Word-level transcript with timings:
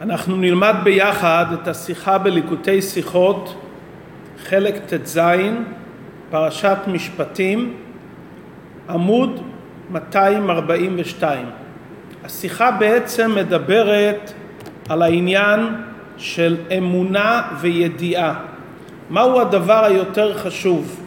אנחנו 0.00 0.36
נלמד 0.36 0.74
ביחד 0.82 1.46
את 1.52 1.68
השיחה 1.68 2.18
בליקוטי 2.18 2.82
שיחות, 2.82 3.54
חלק 4.44 4.74
ט"ז, 4.86 5.20
פרשת 6.30 6.76
משפטים, 6.86 7.74
עמוד 8.88 9.40
242. 9.90 11.46
השיחה 12.24 12.70
בעצם 12.70 13.34
מדברת 13.34 14.32
על 14.88 15.02
העניין 15.02 15.60
של 16.16 16.56
אמונה 16.78 17.42
וידיעה. 17.60 18.34
מהו 19.10 19.40
הדבר 19.40 19.84
היותר 19.84 20.38
חשוב, 20.38 21.00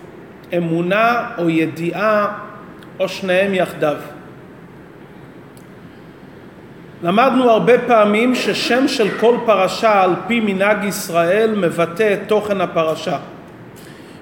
אמונה 0.58 1.30
או 1.38 1.50
ידיעה 1.50 2.38
או 3.00 3.10
שניהם 3.10 3.54
יחדיו? 3.54 3.98
למדנו 7.04 7.50
הרבה 7.50 7.78
פעמים 7.88 8.36
ששם 8.36 8.88
של 8.88 9.08
כל 9.20 9.38
פרשה 9.46 10.04
על 10.04 10.16
פי 10.28 10.40
מנהג 10.40 10.84
ישראל 10.84 11.56
מבטא 11.56 12.14
את 12.14 12.20
תוכן 12.28 12.62
הפרשה. 12.62 13.18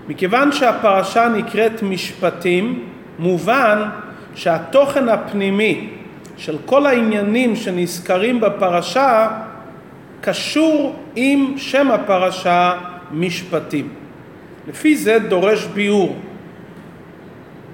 מכיוון 0.08 0.52
שהפרשה 0.52 1.28
נקראת 1.30 1.84
משפטים, 1.84 2.86
מובן 3.20 3.90
שהתוכן 4.36 5.10
הפנימי 5.10 5.90
של 6.38 6.58
כל 6.66 6.86
העניינים 6.86 7.56
שנזכרים 7.56 8.40
בפרשה 8.40 9.28
קשור 10.22 10.96
עם 11.16 11.54
שם 11.58 11.92
הפרשה 11.92 12.74
משפטים. 13.12 13.90
לפי 14.68 14.96
זה 14.96 15.20
דורש 15.20 15.66
ביאור. 15.66 16.16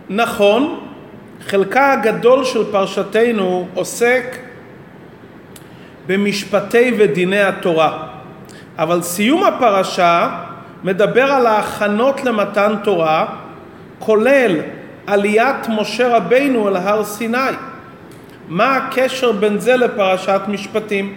נכון, 0.10 0.80
חלקה 1.42 1.94
הגדול 1.94 2.44
של 2.44 2.72
פרשתנו 2.72 3.68
עוסק 3.74 4.45
במשפטי 6.08 6.94
ודיני 6.98 7.42
התורה. 7.42 8.08
אבל 8.78 9.02
סיום 9.02 9.44
הפרשה 9.44 10.30
מדבר 10.84 11.24
על 11.32 11.48
ההכנות 11.48 12.24
למתן 12.24 12.76
תורה, 12.84 13.26
כולל 14.00 14.56
עליית 15.08 15.70
משה 15.70 16.18
רבינו 16.18 16.68
אל 16.70 16.76
הר 16.76 17.04
סיני. 17.04 17.38
מה 18.48 18.76
הקשר 18.76 19.32
בין 19.32 19.60
זה 19.60 19.78
לפרשת 19.78 20.42
משפטים? 20.48 21.14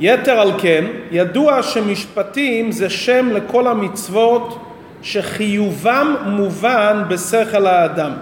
יתר 0.00 0.40
על 0.40 0.50
כן, 0.58 0.84
ידוע 1.10 1.62
שמשפטים 1.62 2.72
זה 2.72 2.90
שם 2.90 3.28
לכל 3.32 3.66
המצוות 3.66 4.64
שחיובם 5.02 6.14
מובן 6.26 7.02
בשכל 7.08 7.66
האדם. 7.66 8.12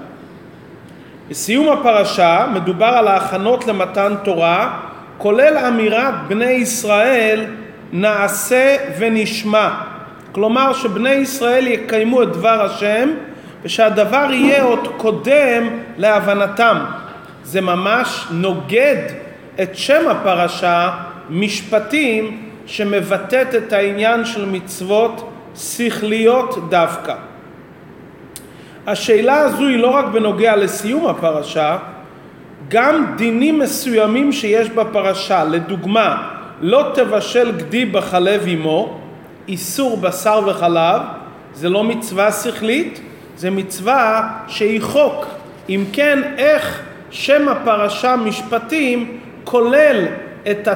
בסיום 1.28 1.78
הפרשה 1.78 2.46
מדובר 2.54 2.86
על 2.86 3.08
ההכנות 3.08 3.66
למתן 3.66 4.14
תורה, 4.24 4.78
כולל 5.18 5.58
אמירת 5.58 6.14
בני 6.28 6.50
ישראל 6.50 7.44
נעשה 7.92 8.76
ונשמע. 8.98 9.70
כלומר 10.32 10.72
שבני 10.72 11.10
ישראל 11.10 11.66
יקיימו 11.66 12.22
את 12.22 12.32
דבר 12.32 12.62
השם 12.62 13.08
ושהדבר 13.62 14.26
יהיה 14.30 14.62
עוד 14.62 14.88
קודם 14.96 15.68
להבנתם. 15.96 16.78
זה 17.44 17.60
ממש 17.60 18.26
נוגד 18.30 19.02
את 19.62 19.76
שם 19.76 20.08
הפרשה, 20.08 20.90
משפטים, 21.30 22.48
שמבטאת 22.66 23.54
את 23.54 23.72
העניין 23.72 24.24
של 24.24 24.44
מצוות 24.46 25.32
שכליות 25.56 26.70
דווקא. 26.70 27.14
השאלה 28.86 29.38
הזו 29.38 29.66
היא 29.66 29.78
לא 29.78 29.90
רק 29.90 30.04
בנוגע 30.04 30.56
לסיום 30.56 31.06
הפרשה, 31.06 31.78
גם 32.68 33.06
דינים 33.16 33.58
מסוימים 33.58 34.32
שיש 34.32 34.70
בפרשה, 34.70 35.44
לדוגמה, 35.44 36.28
לא 36.60 36.90
תבשל 36.94 37.52
גדי 37.52 37.84
בחלב 37.84 38.46
אמו, 38.48 38.98
איסור 39.48 39.96
בשר 39.96 40.40
וחלב, 40.46 41.02
זה 41.54 41.68
לא 41.68 41.84
מצווה 41.84 42.32
שכלית, 42.32 43.00
זה 43.36 43.50
מצווה 43.50 44.28
שהיא 44.48 44.80
חוק. 44.82 45.26
אם 45.68 45.84
כן, 45.92 46.18
איך 46.38 46.80
שם 47.10 47.48
הפרשה 47.48 48.16
משפטים 48.16 49.18
כולל 49.44 50.06
את 50.50 50.68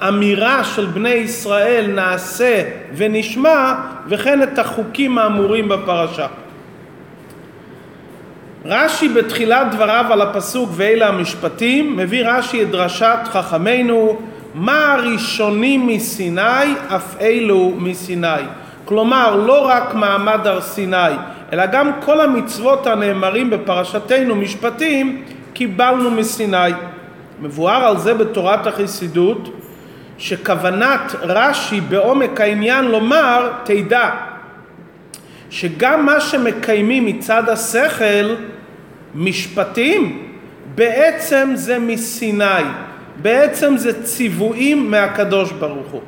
האמירה 0.00 0.64
של 0.64 0.86
בני 0.86 1.08
ישראל 1.08 1.86
נעשה 1.86 2.62
ונשמע 2.94 3.74
וכן 4.08 4.42
את 4.42 4.58
החוקים 4.58 5.18
האמורים 5.18 5.68
בפרשה. 5.68 6.26
רש"י 8.64 9.08
בתחילת 9.08 9.74
דבריו 9.74 10.04
על 10.10 10.22
הפסוק 10.22 10.70
ואלה 10.72 11.08
המשפטים 11.08 11.96
מביא 11.96 12.26
רש"י 12.26 12.62
את 12.62 12.70
דרשת 12.70 13.18
חכמינו 13.24 14.18
מה 14.54 14.92
הראשונים 14.92 15.86
מסיני 15.86 16.74
אף 16.88 17.16
אלו 17.20 17.72
מסיני? 17.78 18.42
כלומר 18.84 19.36
לא 19.36 19.66
רק 19.66 19.94
מעמד 19.94 20.46
הר 20.46 20.60
סיני 20.60 21.14
אלא 21.52 21.66
גם 21.66 21.90
כל 22.00 22.20
המצוות 22.20 22.86
הנאמרים 22.86 23.50
בפרשתנו 23.50 24.34
משפטים 24.34 25.22
קיבלנו 25.52 26.10
מסיני 26.10 26.72
מבואר 27.40 27.84
על 27.84 27.98
זה 27.98 28.14
בתורת 28.14 28.66
החסידות 28.66 29.48
שכוונת 30.18 31.14
רש"י 31.22 31.80
בעומק 31.80 32.40
העניין 32.40 32.84
לומר 32.84 33.50
תדע 33.64 34.10
שגם 35.50 36.06
מה 36.06 36.20
שמקיימים 36.20 37.06
מצד 37.06 37.48
השכל, 37.48 38.34
משפטים, 39.14 40.26
בעצם 40.74 41.50
זה 41.54 41.78
מסיני, 41.78 42.44
בעצם 43.22 43.76
זה 43.76 44.02
ציוויים 44.02 44.90
מהקדוש 44.90 45.52
ברוך 45.52 45.88
הוא. 45.90 46.00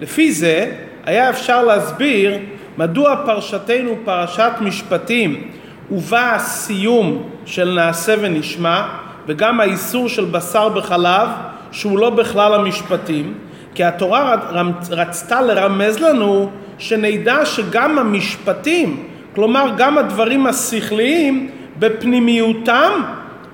לפי 0.00 0.32
זה 0.32 0.72
היה 1.04 1.30
אפשר 1.30 1.64
להסביר 1.64 2.38
מדוע 2.78 3.16
פרשתנו 3.26 3.96
פרשת 4.04 4.52
משפטים 4.60 5.50
ובה 5.90 6.34
הסיום 6.34 7.28
של 7.46 7.72
נעשה 7.74 8.14
ונשמע 8.20 8.86
וגם 9.26 9.60
האיסור 9.60 10.08
של 10.08 10.24
בשר 10.24 10.68
בחלב 10.68 11.28
שהוא 11.72 11.98
לא 11.98 12.10
בכלל 12.10 12.54
המשפטים 12.54 13.34
כי 13.74 13.84
התורה 13.84 14.36
רצתה 14.90 15.42
לרמז 15.42 15.98
לנו 15.98 16.50
שנדע 16.78 17.46
שגם 17.46 17.98
המשפטים, 17.98 19.04
כלומר 19.34 19.66
גם 19.76 19.98
הדברים 19.98 20.46
השכליים, 20.46 21.50
בפנימיותם 21.78 22.92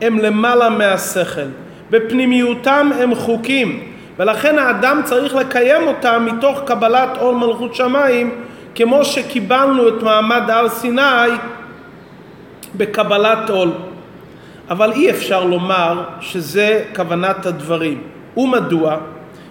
הם 0.01 0.19
למעלה 0.19 0.71
מהשכל. 0.71 1.49
בפנימיותם 1.91 2.91
הם 3.01 3.15
חוקים, 3.15 3.81
ולכן 4.19 4.59
האדם 4.59 5.01
צריך 5.05 5.35
לקיים 5.35 5.87
אותם 5.87 6.29
מתוך 6.33 6.61
קבלת 6.67 7.09
עול 7.19 7.37
מלכות 7.37 7.75
שמיים, 7.75 8.31
כמו 8.75 9.05
שקיבלנו 9.05 9.89
את 9.89 10.03
מעמד 10.03 10.51
הר 10.51 10.69
סיני 10.69 11.31
בקבלת 12.75 13.51
עול. 13.51 13.71
אבל 14.71 14.93
אי 14.93 15.11
אפשר 15.11 15.45
לומר 15.45 16.03
שזה 16.21 16.85
כוונת 16.97 17.47
הדברים. 17.47 18.03
ומדוע? 18.37 18.97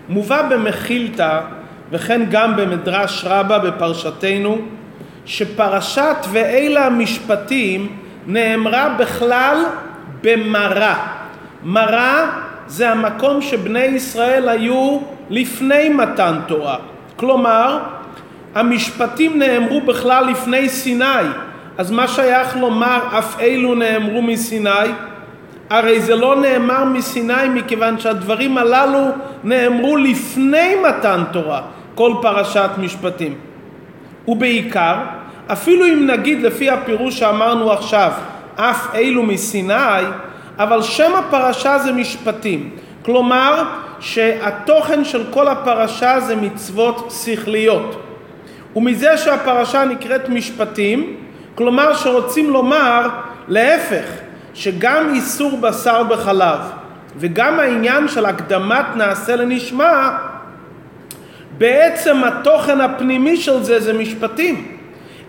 מובא 0.10 0.42
במחילתא 0.50 1.40
וכן 1.92 2.22
גם 2.32 2.56
במדרש 2.56 3.26
רבה 3.28 3.60
בפרשתנו 3.60 4.58
שפרשת 5.26 6.18
ואלה 6.32 6.86
המשפטים 6.86 7.98
נאמרה 8.28 8.96
בכלל 9.00 9.64
במראה. 10.22 11.08
מראה 11.64 12.30
זה 12.68 12.90
המקום 12.90 13.42
שבני 13.42 13.80
ישראל 13.80 14.50
היו 14.50 15.00
לפני 15.30 15.90
מתן 15.90 16.40
תורה. 16.48 16.78
כלומר, 17.16 17.80
המשפטים 18.56 19.40
נאמרו 19.40 19.82
בכלל 19.82 20.26
לפני 20.26 20.70
סיני. 20.70 21.26
אז 21.78 21.92
מה 21.92 22.08
שייך 22.08 22.58
לומר 22.58 23.00
אף 23.20 23.40
אלו 23.40 23.76
נאמרו 23.76 24.22
מסיני? 24.22 24.90
הרי 25.70 26.02
זה 26.02 26.16
לא 26.16 26.36
נאמר 26.36 26.84
מסיני 26.84 27.50
מכיוון 27.54 28.00
שהדברים 28.00 28.58
הללו 28.58 29.06
נאמרו 29.44 29.98
לפני 29.98 30.76
מתן 30.88 31.24
תורה. 31.32 31.62
כל 32.00 32.14
פרשת 32.22 32.70
משפטים. 32.78 33.36
ובעיקר, 34.28 34.96
אפילו 35.48 35.86
אם 35.86 36.08
נגיד 36.08 36.42
לפי 36.42 36.70
הפירוש 36.70 37.20
שאמרנו 37.20 37.72
עכשיו, 37.72 38.12
אף 38.56 38.96
אלו 38.96 39.24
מסיני, 39.24 40.04
אבל 40.58 40.82
שם 40.82 41.12
הפרשה 41.16 41.80
זה 41.80 41.92
משפטים. 41.92 42.70
כלומר, 43.06 43.64
שהתוכן 44.00 45.04
של 45.06 45.24
כל 45.32 45.48
הפרשה 45.48 46.20
זה 46.20 46.36
מצוות 46.36 47.14
שכליות. 47.24 48.04
ומזה 48.76 49.18
שהפרשה 49.18 49.86
נקראת 49.86 50.30
משפטים, 50.30 51.16
כלומר 51.56 51.94
שרוצים 51.94 52.50
לומר 52.50 53.08
להפך, 53.48 54.06
שגם 54.54 55.14
איסור 55.14 55.58
בשר 55.58 56.04
בחלב 56.04 56.60
וגם 57.18 57.60
העניין 57.60 58.08
של 58.08 58.26
הקדמת 58.26 58.86
נעשה 58.96 59.36
לנשמע 59.36 60.10
בעצם 61.60 62.24
התוכן 62.24 62.82
הפנימי 62.82 63.38
של 63.38 63.64
זה 63.64 63.80
זה 63.80 63.94
משפטים. 63.94 64.68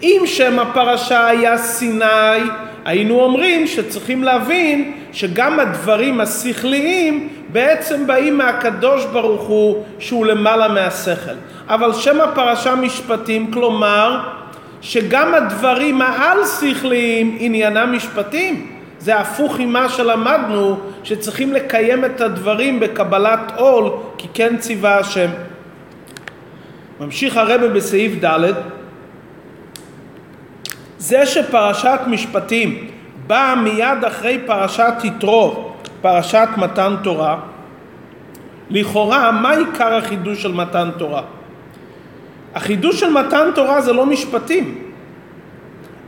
אם 0.02 0.22
שם 0.26 0.58
הפרשה 0.58 1.26
היה 1.26 1.58
סיני, 1.58 2.40
היינו 2.84 3.20
אומרים 3.20 3.66
שצריכים 3.66 4.24
להבין 4.24 4.92
שגם 5.12 5.60
הדברים 5.60 6.20
השכליים 6.20 7.28
בעצם 7.48 8.06
באים 8.06 8.38
מהקדוש 8.38 9.04
ברוך 9.04 9.42
הוא 9.42 9.84
שהוא 9.98 10.26
למעלה 10.26 10.68
מהשכל. 10.68 11.34
אבל 11.68 11.92
שם 11.92 12.20
הפרשה 12.20 12.74
משפטים, 12.74 13.50
כלומר 13.52 14.20
שגם 14.80 15.34
הדברים 15.34 16.02
העל 16.02 16.38
שכליים 16.46 17.36
עניינם 17.40 17.92
משפטים. 17.96 18.76
זה 18.98 19.16
הפוך 19.16 19.60
ממה 19.60 19.88
שלמדנו, 19.88 20.76
שצריכים 21.04 21.52
לקיים 21.52 22.04
את 22.04 22.20
הדברים 22.20 22.80
בקבלת 22.80 23.52
עול, 23.56 23.90
כי 24.18 24.28
כן 24.34 24.56
ציווה 24.56 24.98
השם. 24.98 25.28
ממשיך 27.00 27.36
הרבה 27.36 27.68
בסעיף 27.68 28.24
ד' 28.24 28.52
זה 30.98 31.26
שפרשת 31.26 32.00
משפטים 32.06 32.88
באה 33.26 33.54
מיד 33.54 34.04
אחרי 34.06 34.38
פרשת 34.46 34.92
יתרו, 35.04 35.72
פרשת 36.00 36.48
מתן 36.56 36.94
תורה, 37.02 37.40
לכאורה 38.70 39.30
מה 39.30 39.50
עיקר 39.50 39.94
החידוש 39.94 40.42
של 40.42 40.52
מתן 40.52 40.90
תורה? 40.98 41.22
החידוש 42.54 43.00
של 43.00 43.10
מתן 43.10 43.48
תורה 43.54 43.80
זה 43.80 43.92
לא 43.92 44.06
משפטים. 44.06 44.78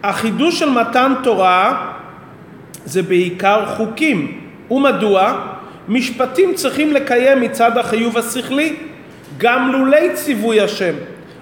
החידוש 0.03 0.59
של 0.59 0.71
מתן 0.71 1.13
תורה 1.23 1.93
זה 2.85 3.03
בעיקר 3.03 3.67
חוקים. 3.67 4.41
ומדוע? 4.71 5.33
משפטים 5.89 6.55
צריכים 6.55 6.93
לקיים 6.93 7.41
מצד 7.41 7.79
החיוב 7.79 8.19
השכלי, 8.19 8.77
גם 9.39 9.73
לולי 9.73 10.11
ציווי 10.15 10.61
השם. 10.61 10.95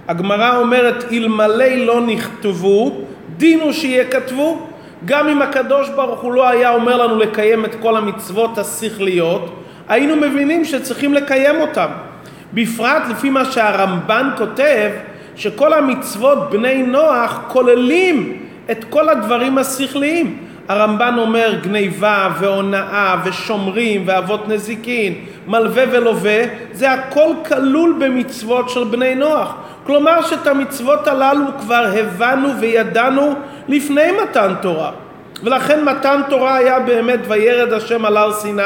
הגמרא 0.09 0.57
אומרת, 0.57 1.05
אלמלא 1.13 1.65
לא 1.65 2.01
נכתבו, 2.01 3.01
דין 3.37 3.61
הוא 3.61 3.73
שיכתבו. 3.73 4.67
גם 5.05 5.29
אם 5.29 5.43
הקדוש 5.43 5.89
ברוך 5.89 6.21
הוא 6.21 6.33
לא 6.33 6.49
היה 6.49 6.75
אומר 6.75 7.07
לנו 7.07 7.19
לקיים 7.19 7.65
את 7.65 7.75
כל 7.75 7.97
המצוות 7.97 8.59
השכליות, 8.59 9.63
היינו 9.89 10.17
מבינים 10.17 10.65
שצריכים 10.65 11.15
לקיים 11.15 11.61
אותם. 11.61 11.89
בפרט 12.55 13.03
לפי 13.11 13.31
מה 13.31 13.45
שהרמב"ן 13.45 14.31
כותב, 14.39 14.91
שכל 15.37 15.73
המצוות 15.73 16.51
בני 16.51 16.83
נוח 16.83 17.41
כוללים 17.49 18.47
את 18.71 18.85
כל 18.85 19.09
הדברים 19.09 19.59
השכליים. 19.59 20.50
הרמב"ן 20.71 21.15
אומר 21.19 21.55
גניבה 21.63 22.29
והונאה 22.41 23.17
ושומרים 23.25 24.03
ואבות 24.07 24.49
נזיקין, 24.49 25.15
מלווה 25.47 25.85
ולווה, 25.91 26.43
זה 26.73 26.93
הכל 26.93 27.33
כלול 27.49 27.97
במצוות 28.01 28.69
של 28.71 28.85
בני 28.85 29.15
נוח. 29.15 29.55
כלומר 29.87 30.23
שאת 30.23 30.47
המצוות 30.47 31.07
הללו 31.07 31.45
כבר 31.61 31.87
הבנו 31.99 32.49
וידענו 32.61 33.35
לפני 33.69 34.11
מתן 34.23 34.55
תורה. 34.63 34.91
ולכן 35.43 35.85
מתן 35.85 36.21
תורה 36.29 36.57
היה 36.57 36.81
באמת 36.81 37.21
וירד 37.29 37.73
השם 37.73 38.05
על 38.05 38.17
הר 38.17 38.33
סיני, 38.33 38.63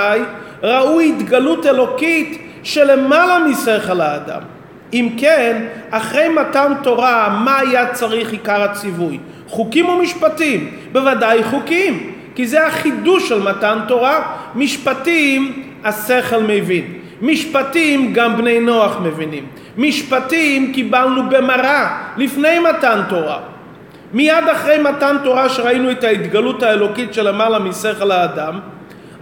ראו 0.63 1.01
התגלות 1.01 1.67
אלוקית 1.67 2.43
שלמעלה 2.63 3.39
משכל 3.39 4.01
האדם. 4.01 4.41
אם 4.93 5.09
כן, 5.19 5.65
אחרי 5.91 6.29
מתן 6.29 6.73
תורה, 6.83 7.41
מה 7.45 7.59
היה 7.59 7.93
צריך 7.93 8.33
עיקר 8.33 8.63
הציווי? 8.63 9.19
חוקים 9.55 9.89
ומשפטים, 9.89 10.71
בוודאי 10.93 11.45
חוקים, 11.45 12.13
כי 12.35 12.47
זה 12.47 12.67
החידוש 12.67 13.29
של 13.29 13.43
מתן 13.43 13.79
תורה. 13.89 14.23
משפטים 14.55 15.63
השכל 15.85 16.43
מבין, 16.43 16.85
משפטים 17.23 18.13
גם 18.13 18.37
בני 18.37 18.61
נוח 18.61 18.97
מבינים, 19.03 19.47
משפטים 19.79 20.73
קיבלנו 20.73 21.23
במראה 21.31 21.99
לפני 22.17 22.59
מתן 22.59 23.01
תורה. 23.09 23.39
מיד 24.13 24.49
אחרי 24.53 24.79
מתן 24.79 25.17
תורה 25.25 25.49
שראינו 25.49 25.91
את 25.91 26.05
ההתגלות 26.05 26.63
האלוקית 26.63 27.15
של 27.15 27.29
למעלה 27.29 27.59
משכל 27.59 28.11
האדם, 28.13 28.61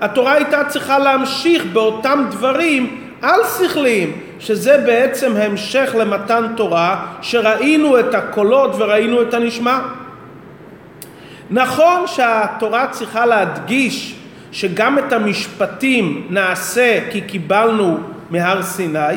התורה 0.01 0.33
הייתה 0.33 0.65
צריכה 0.65 0.99
להמשיך 0.99 1.65
באותם 1.73 2.25
דברים 2.31 2.99
על 3.23 3.41
שכליים, 3.59 4.13
שזה 4.39 4.79
בעצם 4.87 5.37
המשך 5.37 5.95
למתן 5.99 6.47
תורה, 6.57 7.07
שראינו 7.23 8.01
את 8.01 8.15
הקולות 8.15 8.71
וראינו 8.79 9.23
את 9.23 9.35
הנשמע. 9.35 9.79
נכון 11.51 12.07
שהתורה 12.07 12.87
צריכה 12.87 13.27
להדגיש 13.27 14.15
שגם 14.53 14.99
את 14.99 15.13
המשפטים 15.13 16.27
נעשה 16.31 17.01
כי 17.11 17.21
קיבלנו 17.21 17.99
מהר 18.31 18.63
סיני, 18.63 19.17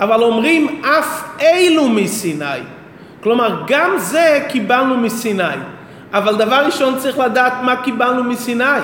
אבל 0.00 0.22
אומרים 0.22 0.82
אף 0.84 1.24
אילו 1.40 1.88
מסיני. 1.88 2.60
כלומר, 3.20 3.62
גם 3.66 3.98
זה 3.98 4.44
קיבלנו 4.48 4.96
מסיני. 4.96 5.42
אבל 6.12 6.36
דבר 6.36 6.62
ראשון 6.66 6.98
צריך 6.98 7.18
לדעת 7.18 7.52
מה 7.62 7.76
קיבלנו 7.76 8.24
מסיני. 8.24 8.80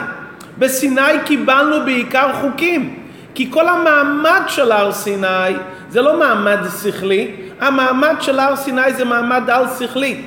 בסיני 0.58 1.20
קיבלנו 1.24 1.84
בעיקר 1.84 2.32
חוקים. 2.40 3.04
כי 3.34 3.50
כל 3.50 3.68
המעמד 3.68 4.42
של 4.48 4.72
הר 4.72 4.92
סיני 4.92 5.54
זה 5.90 6.02
לא 6.02 6.18
מעמד 6.18 6.58
שכלי, 6.82 7.30
המעמד 7.60 8.14
של 8.20 8.38
הר 8.38 8.56
סיני 8.56 8.92
זה 8.92 9.04
מעמד 9.04 9.50
על 9.50 9.64
שכלי. 9.78 10.22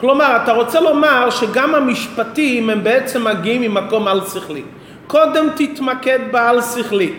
כלומר, 0.00 0.36
אתה 0.44 0.52
רוצה 0.52 0.80
לומר 0.80 1.30
שגם 1.30 1.74
המשפטים 1.74 2.70
הם 2.70 2.84
בעצם 2.84 3.24
מגיעים 3.24 3.62
ממקום 3.62 4.08
על 4.08 4.20
שכלי. 4.20 4.62
קודם 5.06 5.46
תתמקד 5.56 6.18
בעל 6.30 6.62
שכלי. 6.62 7.12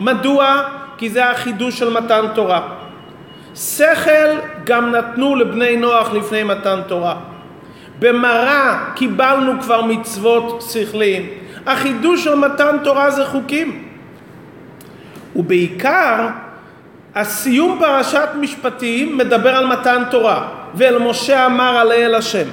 מדוע? 0.00 0.62
כי 0.98 1.10
זה 1.10 1.30
החידוש 1.30 1.78
של 1.78 1.90
מתן 1.90 2.24
תורה. 2.34 2.60
שכל 3.54 4.38
גם 4.64 4.90
נתנו 4.90 5.36
לבני 5.36 5.76
נוח 5.76 6.12
לפני 6.12 6.42
מתן 6.42 6.80
תורה. 6.86 7.16
במראה 7.98 8.84
קיבלנו 8.94 9.60
כבר 9.60 9.82
מצוות 9.82 10.64
שכליים. 10.72 11.26
החידוש 11.66 12.24
של 12.24 12.34
מתן 12.34 12.76
תורה 12.84 13.10
זה 13.10 13.24
חוקים. 13.24 13.84
ובעיקר 15.36 16.28
הסיום 17.14 17.78
פרשת 17.80 18.28
משפטים 18.40 19.18
מדבר 19.18 19.56
על 19.56 19.66
מתן 19.66 20.02
תורה 20.10 20.61
ואל 20.74 20.98
משה 20.98 21.46
אמר 21.46 21.76
עלה 21.76 21.94
אל 21.94 22.14
השם 22.14 22.46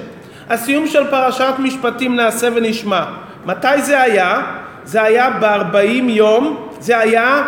הסיום 0.50 0.86
של 0.86 1.10
פרשת 1.10 1.54
משפטים 1.58 2.16
נעשה 2.16 2.48
ונשמע. 2.54 3.04
מתי 3.46 3.82
זה 3.82 4.02
היה? 4.02 4.42
זה 4.84 5.02
היה 5.02 5.30
בארבעים 5.30 6.08
יום 6.08 6.68
זה 6.78 6.98
היה 6.98 7.42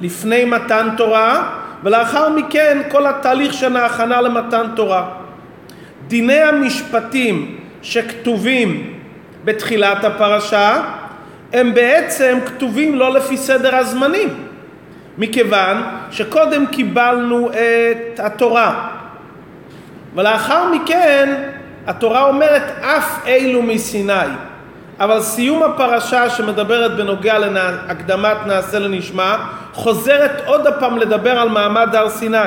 לפני 0.00 0.44
מתן 0.44 0.88
תורה 0.96 1.50
ולאחר 1.82 2.28
מכן 2.28 2.78
כל 2.88 3.06
התהליך 3.06 3.52
של 3.52 3.76
ההכנה 3.76 4.20
למתן 4.20 4.66
תורה. 4.76 5.08
דיני 6.08 6.40
המשפטים 6.40 7.56
שכתובים 7.82 8.94
בתחילת 9.44 10.04
הפרשה 10.04 10.82
הם 11.52 11.74
בעצם 11.74 12.38
כתובים 12.46 12.94
לא 12.94 13.12
לפי 13.14 13.36
סדר 13.36 13.76
הזמנים 13.76 14.28
מכיוון 15.18 15.82
שקודם 16.10 16.66
קיבלנו 16.66 17.50
את 17.50 18.20
התורה 18.20 18.88
ולאחר 20.14 20.72
מכן 20.72 21.34
התורה 21.86 22.22
אומרת 22.22 22.62
אף 22.80 23.26
אלו 23.26 23.62
מסיני. 23.62 24.12
אבל 25.00 25.20
סיום 25.20 25.62
הפרשה 25.62 26.30
שמדברת 26.30 26.96
בנוגע 26.96 27.38
להקדמת 27.38 28.36
נעשה 28.46 28.78
לנשמע 28.78 29.36
חוזרת 29.72 30.42
עוד 30.46 30.66
הפעם 30.66 30.98
לדבר 30.98 31.38
על 31.38 31.48
מעמד 31.48 31.94
הר 31.94 32.08
סיני. 32.08 32.38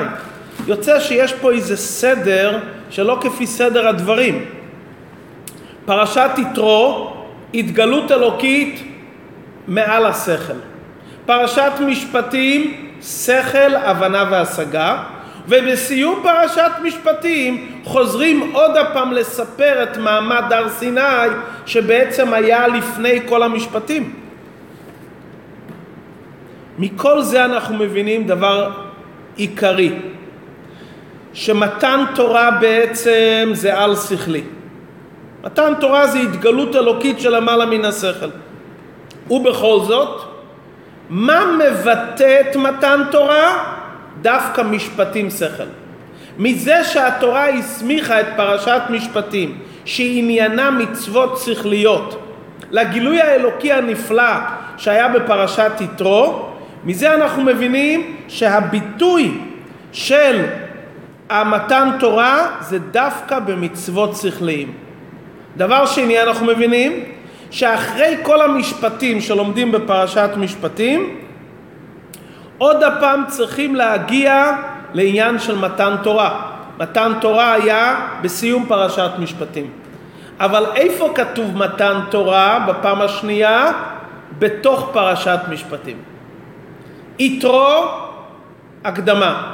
יוצא 0.67 1.00
שיש 1.00 1.33
פה 1.33 1.51
איזה 1.51 1.77
סדר 1.77 2.59
שלא 2.89 3.17
כפי 3.21 3.47
סדר 3.47 3.88
הדברים. 3.88 4.45
פרשת 5.86 6.29
יתרו 6.38 7.13
התגלות 7.53 8.12
אלוקית 8.12 8.83
מעל 9.67 10.05
השכל. 10.05 10.53
פרשת 11.25 11.71
משפטים, 11.88 12.91
שכל, 13.01 13.75
הבנה 13.75 14.24
והשגה, 14.31 15.03
ובסיום 15.48 16.20
פרשת 16.24 16.72
משפטים 16.84 17.82
חוזרים 17.84 18.51
עוד 18.54 18.77
הפעם 18.77 19.12
לספר 19.12 19.84
את 19.84 19.98
מעמד 19.98 20.54
הר 20.54 20.70
סיני 20.70 21.30
שבעצם 21.66 22.34
היה 22.34 22.68
לפני 22.68 23.20
כל 23.25 23.44
המשפטים. 23.44 24.13
מכל 26.80 27.22
זה 27.22 27.46
אנחנו 27.46 27.75
מבינים 27.75 28.27
דבר 28.27 28.72
עיקרי, 29.36 29.92
שמתן 31.34 32.04
תורה 32.16 32.51
בעצם 32.51 33.50
זה 33.54 33.80
על 33.80 33.96
שכלי. 33.96 34.44
מתן 35.44 35.74
תורה 35.80 36.08
זה 36.08 36.20
התגלות 36.20 36.75
אלוקית 36.75 37.20
של 37.20 37.36
למעלה 37.36 37.66
מן 37.66 37.86
השכל. 37.86 38.30
ובכל 39.30 39.80
זאת, 39.88 40.22
מה 41.10 41.46
מבטא 41.58 42.42
את 42.42 42.56
מתן 42.56 43.01
תורה? 43.12 43.76
דווקא 44.27 44.62
משפטים 44.62 45.29
שכל. 45.29 45.63
מזה 46.38 46.84
שהתורה 46.84 47.50
הסמיכה 47.50 48.22
את 48.22 48.25
פרשת 48.36 48.81
משפטים, 48.89 49.57
שעניינה 49.86 50.72
מצוות 50.72 51.38
שכליות, 51.38 52.24
לגילוי 52.72 53.22
האלוקי 53.22 53.74
הנפלא 53.74 54.34
שהיה 54.77 55.07
בפרשת 55.07 55.72
יתרו, 55.81 56.46
מזה 56.84 57.13
אנחנו 57.13 57.43
מבינים 57.43 58.15
שהביטוי 58.27 59.38
של 59.91 60.46
המתן 61.29 61.89
תורה 62.00 62.48
זה 62.62 62.79
דווקא 62.79 63.39
במצוות 63.39 64.15
שכליים. 64.15 64.72
דבר 65.57 65.86
שני 65.86 66.24
אנחנו 66.24 66.46
מבינים 66.46 67.03
שאחרי 67.51 68.17
כל 68.22 68.41
המשפטים 68.41 69.22
שלומדים 69.22 69.72
בפרשת 69.72 70.29
משפטים, 70.38 71.19
עוד 72.57 72.83
הפעם 72.83 73.23
צריכים 73.27 73.75
להגיע 73.75 74.51
לעניין 74.93 75.39
של 75.39 75.57
מתן 75.57 75.95
תורה. 76.03 76.41
מתן 76.79 77.11
תורה 77.21 77.53
היה 77.53 78.07
בסיום 78.21 78.65
פרשת 78.67 79.11
משפטים. 79.19 79.71
אבל 80.39 80.65
איפה 80.75 81.11
כתוב 81.15 81.57
מתן 81.57 81.99
תורה 82.09 82.65
בפעם 82.67 83.01
השנייה? 83.01 83.71
בתוך 84.39 84.89
פרשת 84.93 85.39
משפטים. 85.49 85.97
יתרו, 87.19 87.85
הקדמה. 88.83 89.53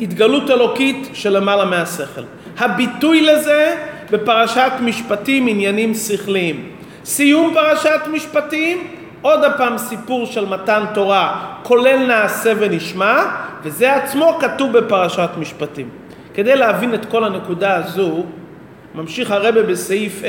התגלות 0.00 0.50
אלוקית 0.50 1.08
שלמעלה 1.12 1.64
מהשכל. 1.64 2.20
הביטוי 2.58 3.20
לזה 3.20 3.76
בפרשת 4.10 4.72
משפטים 4.80 5.46
עניינים 5.46 5.94
שכליים. 5.94 6.70
סיום 7.04 7.54
פרשת 7.54 8.00
משפטים, 8.12 8.86
עוד 9.22 9.44
הפעם 9.44 9.78
סיפור 9.78 10.26
של 10.26 10.44
מתן 10.44 10.84
תורה, 10.94 11.54
כולל 11.62 12.06
נעשה 12.06 12.52
ונשמע, 12.58 13.22
וזה 13.62 13.96
עצמו 13.96 14.38
כתוב 14.40 14.78
בפרשת 14.78 15.30
משפטים. 15.38 15.88
כדי 16.34 16.56
להבין 16.56 16.94
את 16.94 17.06
כל 17.06 17.24
הנקודה 17.24 17.74
הזו, 17.74 18.24
ממשיך 18.94 19.30
הרבה 19.30 19.62
בסעיף 19.62 20.22
A, 20.22 20.26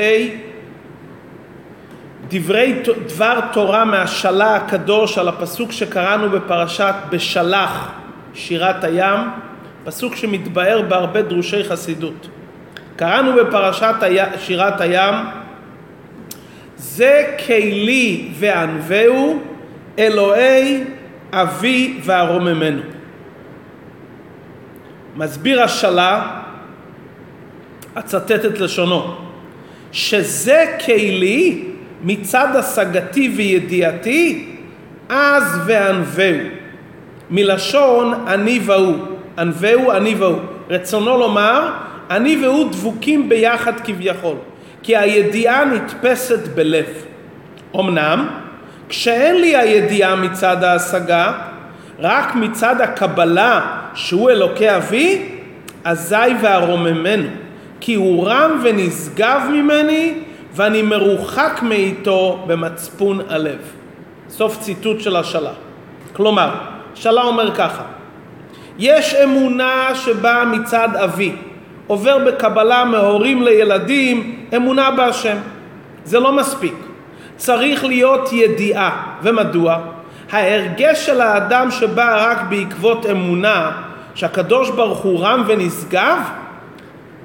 דברי 2.28 2.82
דבר 3.06 3.40
תורה 3.52 3.84
מהשלה 3.84 4.56
הקדוש 4.56 5.18
על 5.18 5.28
הפסוק 5.28 5.72
שקראנו 5.72 6.30
בפרשת 6.30 6.94
בשלח, 7.10 7.90
שירת 8.34 8.84
הים, 8.84 9.20
פסוק 9.84 10.16
שמתבאר 10.16 10.82
בהרבה 10.88 11.22
דרושי 11.22 11.64
חסידות. 11.64 12.28
קראנו 12.96 13.32
בפרשת 13.32 13.94
שירת 14.38 14.80
הים, 14.80 15.14
זה 16.78 17.36
כלי 17.46 18.28
וענווהו 18.34 19.42
אלוהי 19.98 20.84
אבי 21.32 21.98
וארוממנו. 22.04 22.82
מסביר 25.16 25.62
השלה, 25.62 26.40
אצטט 27.98 28.44
את 28.44 28.60
לשונו, 28.60 29.14
שזה 29.92 30.64
כלי 30.84 31.64
מצד 32.02 32.48
השגתי 32.56 33.32
וידיעתי, 33.36 34.46
אז 35.08 35.60
וענווהו. 35.66 36.46
מלשון 37.30 38.14
אני 38.26 38.60
והוא. 38.64 38.96
ענווהו 39.38 39.92
אני 39.92 40.14
והוא. 40.14 40.38
רצונו 40.70 41.18
לומר, 41.18 41.72
אני 42.10 42.44
והוא 42.44 42.70
דבוקים 42.70 43.28
ביחד 43.28 43.80
כביכול, 43.80 44.36
כי 44.82 44.96
הידיעה 44.96 45.64
נתפסת 45.64 46.48
בלב. 46.54 46.86
אמנם, 47.76 48.28
כשאין 48.88 49.40
לי 49.40 49.56
הידיעה 49.56 50.16
מצד 50.16 50.64
ההשגה, 50.64 51.32
רק 51.98 52.34
מצד 52.34 52.80
הקבלה 52.80 53.60
שהוא 53.94 54.30
אלוקי 54.30 54.76
אבי, 54.76 55.28
אזי 55.84 56.16
וארוממנו, 56.40 57.28
כי 57.80 57.94
הוא 57.94 58.26
רם 58.28 58.60
ונשגב 58.62 59.40
ממני, 59.52 60.14
ואני 60.54 60.82
מרוחק 60.82 61.60
מאיתו 61.62 62.44
במצפון 62.46 63.20
הלב. 63.28 63.58
סוף 64.28 64.60
ציטוט 64.60 65.00
של 65.00 65.16
השלה. 65.16 65.52
כלומר, 66.12 66.50
שלה 66.94 67.22
אומר 67.22 67.54
ככה, 67.54 67.82
יש 68.78 69.14
אמונה 69.14 69.94
שבאה 69.94 70.44
מצד 70.44 70.88
אבי, 70.96 71.32
עובר 71.88 72.18
בקבלה 72.18 72.84
מהורים 72.84 73.42
לילדים, 73.42 74.36
אמונה 74.56 74.90
בהשם. 74.90 75.36
זה 76.04 76.20
לא 76.20 76.32
מספיק. 76.32 76.74
צריך 77.36 77.84
להיות 77.84 78.32
ידיעה. 78.32 79.02
ומדוע? 79.22 79.76
ההרגש 80.32 81.06
של 81.06 81.20
האדם 81.20 81.70
שבא 81.70 82.30
רק 82.30 82.38
בעקבות 82.48 83.06
אמונה, 83.06 83.70
שהקדוש 84.14 84.70
ברוך 84.70 84.98
הוא 84.98 85.20
רם 85.24 85.44
ונשגב, 85.46 86.18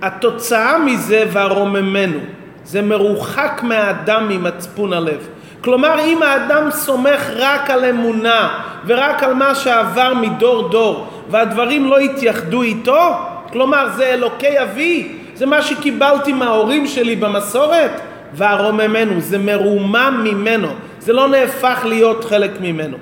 התוצאה 0.01 0.77
מזה 0.77 1.25
והרוממנו. 1.32 2.20
זה 2.63 2.82
מרוחק 2.82 3.62
מהאדם 3.63 4.29
ממצפון 4.29 4.93
הלב. 4.93 5.27
כלומר, 5.63 6.00
אם 6.00 6.24
האדם 6.24 6.72
סומך 6.72 7.29
רק 7.36 7.70
על 7.70 7.86
אמונה 7.86 8.60
ורק 8.86 9.24
על 9.24 9.34
מה 9.34 9.55
שעבר 9.55 10.13
מדור 10.13 10.70
דור 10.70 11.08
והדברים 11.29 11.86
לא 11.86 12.00
התייחדו 12.00 12.62
איתו, 12.62 13.32
כלומר 13.53 13.88
זה 13.95 14.05
אלוקי 14.05 14.62
אבי, 14.62 15.07
זה 15.36 15.45
מה 15.45 15.62
שקיבלתי 15.62 16.33
מההורים 16.33 16.88
שלי 16.88 17.15
במסורת, 17.15 17.91
והרוממנו, 18.33 19.22
זה 19.22 19.38
מרומם 19.38 20.22
ממנו, 20.24 20.67
זה 21.00 21.13
לא 21.13 21.27
נהפך 21.27 21.86
להיות 21.86 22.25
חלק 22.25 22.51
ממנו. 22.62 22.98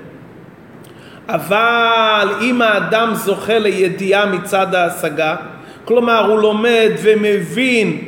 אבל 1.28 2.28
אם 2.40 2.62
האדם 2.62 3.10
זוכה 3.14 3.58
לידיעה 3.58 4.26
מצד 4.26 4.74
ההשגה, 4.74 5.36
כלומר 5.84 6.26
הוא 6.26 6.38
לומד 6.38 6.90
ומבין 7.02 7.98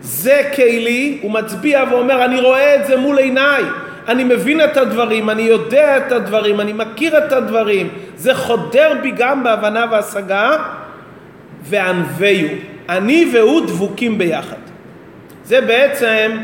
זה 0.00 0.42
כלי, 0.56 1.18
הוא 1.22 1.30
מצביע 1.32 1.84
ואומר 1.90 2.24
אני 2.24 2.40
רואה 2.40 2.74
את 2.74 2.86
זה 2.86 2.96
מול 2.96 3.18
עיניי, 3.18 3.62
אני 4.08 4.24
מבין 4.24 4.64
את 4.64 4.76
הדברים, 4.76 5.30
אני 5.30 5.42
יודע 5.42 5.96
את 5.96 6.12
הדברים, 6.12 6.60
אני 6.60 6.72
מכיר 6.72 7.18
את 7.18 7.32
הדברים, 7.32 7.88
זה 8.16 8.34
חודר 8.34 8.92
בי 9.02 9.10
גם 9.10 9.44
בהבנה 9.44 9.84
והשגה, 9.90 10.56
וענווהו, 11.62 12.48
אני 12.88 13.30
והוא 13.34 13.66
דבוקים 13.66 14.18
ביחד. 14.18 14.56
זה 15.44 15.60
בעצם 15.60 16.38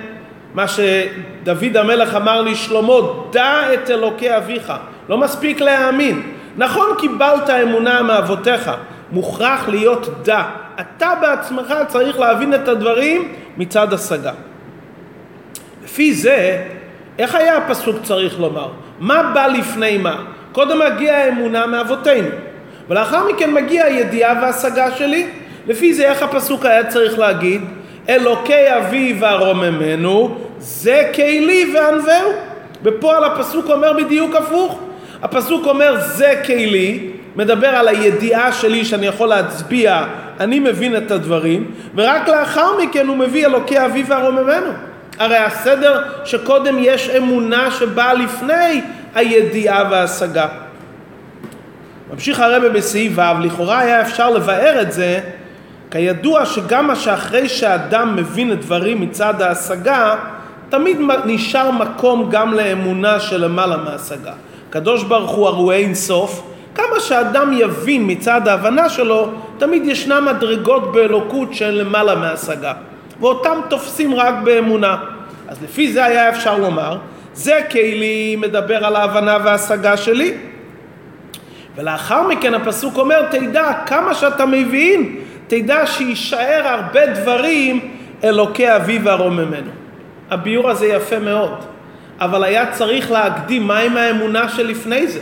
מה 0.55 0.65
שדוד 0.69 1.77
המלך 1.77 2.15
אמר 2.15 2.43
לשלמה, 2.43 2.95
דע 3.31 3.75
את 3.75 3.91
אלוקי 3.91 4.37
אביך. 4.37 4.73
לא 5.09 5.19
מספיק 5.19 5.61
להאמין. 5.61 6.23
נכון 6.57 6.87
קיבלת 6.99 7.51
אמונה 7.51 8.03
מאבותיך, 8.03 8.71
מוכרח 9.13 9.69
להיות 9.69 10.09
דע. 10.23 10.43
אתה 10.81 11.13
בעצמך 11.21 11.75
צריך 11.89 12.19
להבין 12.19 12.55
את 12.55 12.69
הדברים 12.69 13.33
מצד 13.57 13.93
השגה. 13.93 14.33
לפי 15.85 16.15
זה, 16.15 16.63
איך 17.19 17.35
היה 17.35 17.57
הפסוק 17.57 17.97
צריך 18.03 18.41
לומר? 18.41 18.69
מה 18.99 19.31
בא 19.35 19.47
לפני 19.47 19.99
מה? 19.99 20.17
קודם 20.53 20.79
מגיע 20.79 21.17
האמונה 21.17 21.67
מאבותינו, 21.67 22.29
ולאחר 22.89 23.29
מכן 23.29 23.55
מגיע 23.55 23.85
הידיעה 23.85 24.35
וההשגה 24.43 24.91
שלי. 24.91 25.27
לפי 25.67 25.95
זה 25.95 26.11
איך 26.11 26.23
הפסוק 26.23 26.67
היה 26.67 26.85
צריך 26.85 27.19
להגיד? 27.19 27.61
אלוקי 28.09 28.77
אבי 28.79 29.17
וארוממנו 29.21 30.37
זה 30.59 31.11
כלי 31.15 31.75
וענווהו. 31.75 32.33
בפועל 32.83 33.25
הפסוק 33.25 33.71
אומר 33.71 33.93
בדיוק 33.93 34.37
הפוך. 34.37 34.79
הפסוק 35.23 35.67
אומר 35.67 35.97
זה 36.01 36.43
כלי, 36.47 37.11
מדבר 37.37 37.69
על 37.69 37.89
הידיעה 37.89 38.53
שלי 38.53 38.85
שאני 38.85 39.07
יכול 39.07 39.29
להצביע, 39.29 40.05
אני 40.41 40.61
מבין 40.61 40.97
את 40.97 41.11
הדברים, 41.11 41.71
ורק 41.95 42.29
לאחר 42.29 42.79
מכן 42.83 43.07
הוא 43.07 43.17
מביא 43.17 43.47
אלוקי 43.47 43.85
אבי 43.85 44.05
וארוממנו. 44.07 44.71
הרי 45.19 45.37
הסדר 45.37 46.03
שקודם 46.25 46.77
יש 46.81 47.11
אמונה 47.11 47.71
שבאה 47.71 48.15
לפני 48.15 48.81
הידיעה 49.15 49.85
וההשגה. 49.91 50.47
ממשיך 52.13 52.41
הרבה 52.41 52.69
בסעיף 52.69 53.13
ו', 53.17 53.41
לכאורה 53.41 53.79
היה 53.79 54.01
אפשר 54.01 54.31
לבאר 54.31 54.81
את 54.81 54.93
זה, 54.93 55.21
כידוע 55.91 56.47
שגם 56.47 56.87
מה 56.87 56.97
שאחרי 56.97 57.49
שאדם 57.49 58.17
מבין 58.17 58.53
את 58.53 58.61
דברים 58.61 59.01
מצד 59.01 59.43
ההשגה, 59.43 60.15
תמיד 60.69 60.97
נשאר 61.25 61.71
מקום 61.71 62.31
גם 62.31 62.55
לאמונה 62.55 63.21
שלמעלה 63.21 63.77
מהשגה. 63.77 64.33
הקדוש 64.69 65.03
ברוך 65.03 65.31
הוא 65.31 65.49
הרי 65.49 65.77
אין 65.77 65.95
סוף, 65.95 66.43
כמה 66.75 67.01
שאדם 67.01 67.53
יבין 67.53 68.03
מצד 68.07 68.49
ההבנה 68.49 68.89
שלו, 68.89 69.29
תמיד 69.59 69.83
ישנם 69.87 70.29
מדרגות 70.31 70.93
באלוקות 70.93 71.55
שהן 71.55 71.75
למעלה 71.75 72.15
מהשגה. 72.15 72.73
ואותם 73.21 73.59
תופסים 73.71 74.15
רק 74.15 74.35
באמונה. 74.45 74.97
אז 75.49 75.63
לפי 75.63 75.93
זה 75.93 76.05
היה 76.05 76.29
אפשר 76.29 76.59
לומר, 76.59 76.99
זה 77.35 77.61
כלי 77.71 78.37
מדבר 78.37 78.85
על 78.87 78.97
ההבנה 78.97 79.39
וההשגה 79.45 79.97
שלי. 79.97 80.35
ולאחר 81.77 82.29
מכן 82.29 82.55
הפסוק 82.55 82.99
אומר, 82.99 83.23
תדע 83.31 83.73
כמה 83.87 84.15
שאתה 84.15 84.47
מבין, 84.47 85.17
תדע 85.47 85.87
שיישאר 85.87 86.63
הרבה 86.65 87.07
דברים 87.07 87.81
אלוקי 88.25 88.77
אבי 88.77 88.99
וארוממנו. 88.99 89.71
הביור 90.31 90.71
הזה 90.71 90.87
יפה 90.87 91.19
מאוד, 91.19 91.65
אבל 92.21 92.45
היה 92.45 92.73
צריך 92.73 93.11
להקדים 93.11 93.67
מהם 93.67 93.97
האמונה 93.97 94.49
שלפני 94.49 95.07
זה. 95.07 95.21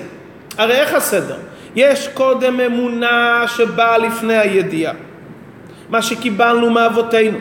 הרי 0.58 0.74
איך 0.74 0.94
הסדר? 0.94 1.36
יש 1.76 2.08
קודם 2.08 2.60
אמונה 2.60 3.44
שבאה 3.46 3.98
לפני 3.98 4.38
הידיעה, 4.38 4.92
מה 5.88 6.02
שקיבלנו 6.02 6.70
מאבותינו, 6.70 7.38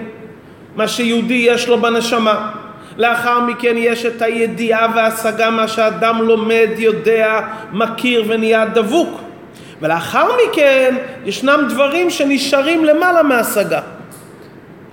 מה 0.75 0.87
שיהודי 0.87 1.33
יש 1.47 1.67
לו 1.67 1.81
בנשמה. 1.81 2.51
לאחר 2.97 3.39
מכן 3.39 3.73
יש 3.77 4.05
את 4.05 4.21
הידיעה 4.21 4.87
וההשגה, 4.95 5.49
מה 5.49 5.67
שאדם 5.67 6.21
לומד, 6.21 6.69
יודע, 6.77 7.39
מכיר 7.71 8.23
ונהיה 8.27 8.65
דבוק. 8.65 9.21
ולאחר 9.81 10.27
מכן 10.47 10.95
ישנם 11.25 11.65
דברים 11.69 12.09
שנשארים 12.09 12.85
למעלה 12.85 13.23
מהשגה. 13.23 13.81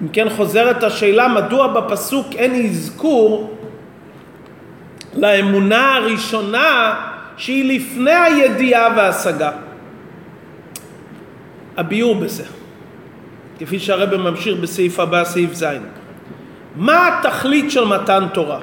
אם 0.03 0.09
כן 0.09 0.29
חוזרת 0.29 0.83
השאלה 0.83 1.29
מדוע 1.29 1.67
בפסוק 1.67 2.27
אין 2.35 2.67
אזכור 2.67 3.57
לאמונה 5.15 5.97
הראשונה 5.97 6.95
שהיא 7.37 7.77
לפני 7.79 8.15
הידיעה 8.15 8.89
וההשגה. 8.97 9.51
הביאור 11.77 12.15
בזה, 12.15 12.45
כפי 13.59 13.79
שהרבא 13.79 14.17
ממשיך 14.17 14.59
בסעיף 14.61 15.01
הבא, 15.01 15.25
סעיף 15.25 15.55
ז'. 15.55 15.65
מה 16.81 17.09
התכלית 17.09 17.71
של 17.71 17.85
מתן 17.85 18.25
תורה? 18.33 18.59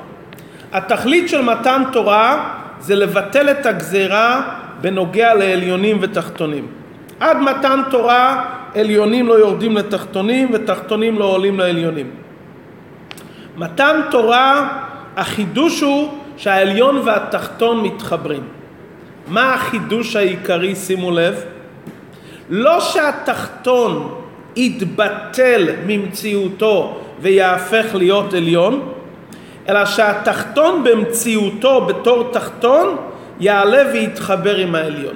התכלית 0.74 1.29
של 1.29 1.41
מתן 1.41 1.83
תורה 1.91 2.50
זה 2.79 2.95
לבטל 2.95 3.50
את 3.51 3.65
הגזרה 3.65 4.41
בנוגע 4.81 5.33
לעליונים 5.33 5.97
ותחתונים. 6.01 6.67
עד 7.19 7.38
מתן 7.38 7.81
תורה 7.91 8.45
עליונים 8.75 9.27
לא 9.27 9.33
יורדים 9.33 9.77
לתחתונים 9.77 10.50
ותחתונים 10.53 11.19
לא 11.19 11.25
עולים 11.25 11.59
לעליונים. 11.59 12.09
מתן 13.57 14.01
תורה, 14.12 14.67
החידוש 15.17 15.81
הוא 15.81 16.13
שהעליון 16.38 17.01
והתחתון 17.05 17.83
מתחברים. 17.83 18.43
מה 19.27 19.53
החידוש 19.53 20.15
העיקרי, 20.15 20.75
שימו 20.75 21.12
לב? 21.12 21.43
לא 22.50 22.79
שהתחתון 22.79 24.15
יתבטל 24.55 25.69
ממציאותו 25.88 27.01
ויהפך 27.19 27.86
להיות 27.93 28.33
עליון, 28.33 28.91
אלא 29.69 29.86
שהתחתון 29.86 30.83
במציאותו 30.83 31.81
בתור 31.81 32.29
תחתון 32.31 32.97
יעלה 33.39 33.83
ויתחבר 33.93 34.55
עם 34.55 34.75
העליון. 34.75 35.15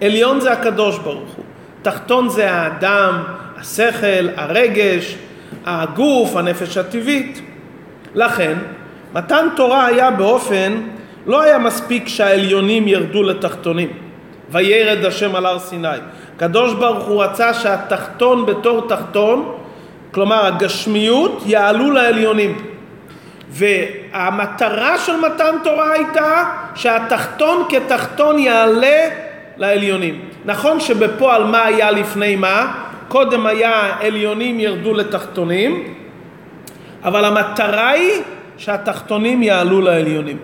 עליון 0.00 0.40
זה 0.40 0.52
הקדוש 0.52 0.98
ברוך 0.98 1.30
הוא, 1.36 1.44
תחתון 1.82 2.28
זה 2.28 2.50
האדם, 2.50 3.22
השכל, 3.56 4.28
הרגש, 4.36 5.16
הגוף, 5.66 6.36
הנפש 6.36 6.76
הטבעית. 6.76 7.40
לכן, 8.14 8.58
מתן 9.14 9.48
תורה 9.56 9.86
היה 9.86 10.10
באופן, 10.10 10.72
לא 11.26 11.42
היה 11.42 11.58
מספיק 11.58 12.08
שהעליונים 12.08 12.88
ירדו 12.88 13.22
לתחתונים. 13.22 13.88
וירד 14.50 15.04
השם 15.04 15.34
על 15.34 15.46
הר 15.46 15.58
סיני. 15.58 15.88
הקדוש 16.36 16.74
ברוך 16.74 17.04
הוא 17.04 17.24
רצה 17.24 17.54
שהתחתון 17.54 18.46
בתור 18.46 18.88
תחתון, 18.88 19.57
כלומר 20.10 20.46
הגשמיות, 20.46 21.42
יעלו 21.46 21.90
לעליונים. 21.90 22.56
והמטרה 23.50 24.98
של 24.98 25.16
מתן 25.16 25.54
תורה 25.64 25.92
הייתה 25.92 26.44
שהתחתון 26.74 27.64
כתחתון 27.68 28.38
יעלה 28.38 29.08
לעליונים. 29.56 30.20
נכון 30.44 30.80
שבפועל 30.80 31.44
מה 31.44 31.64
היה 31.64 31.90
לפני 31.90 32.36
מה? 32.36 32.72
קודם 33.08 33.46
היה 33.46 33.96
עליונים 34.00 34.60
ירדו 34.60 34.94
לתחתונים, 34.94 35.94
אבל 37.04 37.24
המטרה 37.24 37.88
היא 37.88 38.22
שהתחתונים 38.56 39.42
יעלו 39.42 39.80
לעליונים. 39.80 40.36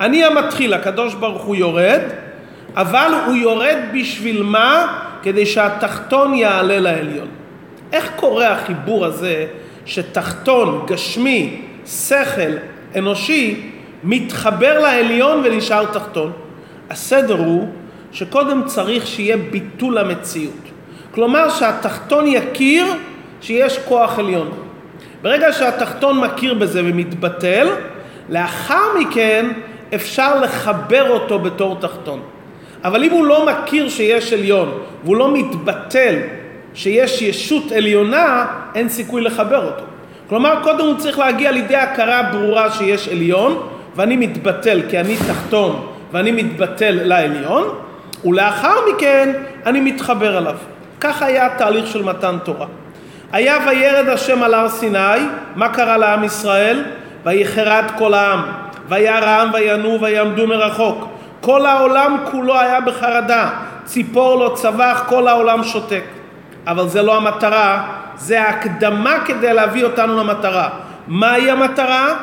אני 0.00 0.24
המתחיל, 0.24 0.74
הקדוש 0.74 1.14
ברוך 1.14 1.42
הוא 1.42 1.56
יורד, 1.56 2.00
אבל 2.76 3.10
הוא 3.26 3.36
יורד 3.36 3.76
בשביל 3.94 4.42
מה? 4.42 4.98
כדי 5.22 5.46
שהתחתון 5.46 6.34
יעלה 6.34 6.80
לעליון. 6.80 7.28
איך 7.94 8.10
קורה 8.16 8.52
החיבור 8.52 9.04
הזה 9.04 9.46
שתחתון, 9.86 10.86
גשמי, 10.86 11.60
שכל, 11.86 12.52
אנושי, 12.96 13.70
מתחבר 14.04 14.78
לעליון 14.78 15.42
ונשאר 15.44 15.84
תחתון? 15.84 16.32
הסדר 16.90 17.38
הוא 17.38 17.68
שקודם 18.12 18.62
צריך 18.66 19.06
שיהיה 19.06 19.36
ביטול 19.36 19.98
המציאות. 19.98 20.60
כלומר 21.10 21.50
שהתחתון 21.50 22.24
יכיר 22.26 22.86
שיש 23.40 23.78
כוח 23.78 24.18
עליון. 24.18 24.50
ברגע 25.22 25.52
שהתחתון 25.52 26.20
מכיר 26.20 26.54
בזה 26.54 26.80
ומתבטל, 26.84 27.68
לאחר 28.28 28.98
מכן 29.00 29.46
אפשר 29.94 30.40
לחבר 30.40 31.10
אותו 31.10 31.38
בתור 31.38 31.76
תחתון. 31.80 32.20
אבל 32.84 33.04
אם 33.04 33.10
הוא 33.10 33.26
לא 33.26 33.46
מכיר 33.46 33.88
שיש 33.88 34.32
עליון 34.32 34.78
והוא 35.04 35.16
לא 35.16 35.34
מתבטל 35.34 36.14
שיש 36.74 37.22
ישות 37.22 37.72
עליונה, 37.72 38.46
אין 38.74 38.88
סיכוי 38.88 39.20
לחבר 39.20 39.64
אותו. 39.66 39.84
כלומר, 40.28 40.62
קודם 40.62 40.86
הוא 40.86 40.98
צריך 40.98 41.18
להגיע 41.18 41.50
לידי 41.50 41.76
הכרה 41.76 42.22
ברורה 42.22 42.70
שיש 42.70 43.08
עליון 43.08 43.68
ואני 43.96 44.16
מתבטל 44.16 44.80
כי 44.90 45.00
אני 45.00 45.16
תחתון 45.16 45.86
ואני 46.12 46.32
מתבטל 46.32 47.00
לעליון, 47.04 47.68
ולאחר 48.24 48.74
מכן 48.94 49.32
אני 49.66 49.80
מתחבר 49.80 50.38
אליו. 50.38 50.56
כך 51.00 51.22
היה 51.22 51.46
התהליך 51.46 51.86
של 51.86 52.02
מתן 52.02 52.36
תורה. 52.44 52.66
היה 53.32 53.58
וירד 53.66 54.08
השם 54.08 54.42
על 54.42 54.54
הר 54.54 54.68
סיני, 54.68 54.98
מה 55.56 55.68
קרה 55.68 55.96
לעם 55.96 56.24
ישראל? 56.24 56.84
ויחרד 57.24 57.84
כל 57.98 58.14
העם, 58.14 58.42
וירא 58.88 59.24
העם 59.24 59.50
וינועו 59.52 60.00
ויעמדו 60.00 60.46
מרחוק. 60.46 61.08
כל 61.40 61.66
העולם 61.66 62.16
כולו 62.30 62.60
היה 62.60 62.80
בחרדה, 62.80 63.50
ציפור 63.84 64.38
לא 64.38 64.52
צבח, 64.54 65.04
כל 65.08 65.28
העולם 65.28 65.64
שותק. 65.64 66.02
אבל 66.66 66.88
זה 66.88 67.02
לא 67.02 67.16
המטרה, 67.16 67.94
זה 68.16 68.42
ההקדמה 68.42 69.24
כדי 69.26 69.54
להביא 69.54 69.84
אותנו 69.84 70.16
למטרה. 70.16 70.68
מהי 71.08 71.50
המטרה? 71.50 72.14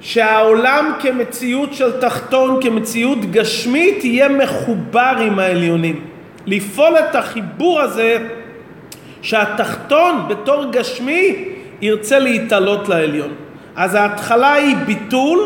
שהעולם 0.00 0.92
כמציאות 1.00 1.74
של 1.74 2.00
תחתון, 2.00 2.58
כמציאות 2.62 3.18
גשמית, 3.30 4.04
יהיה 4.04 4.28
מחובר 4.28 5.14
עם 5.20 5.38
העליונים. 5.38 6.04
לפעול 6.46 6.98
את 6.98 7.14
החיבור 7.14 7.80
הזה 7.80 8.28
שהתחתון 9.22 10.24
בתור 10.28 10.64
גשמי 10.70 11.44
ירצה 11.80 12.18
להתעלות 12.18 12.88
לעליון. 12.88 13.30
אז 13.76 13.94
ההתחלה 13.94 14.52
היא 14.52 14.76
ביטול 14.76 15.38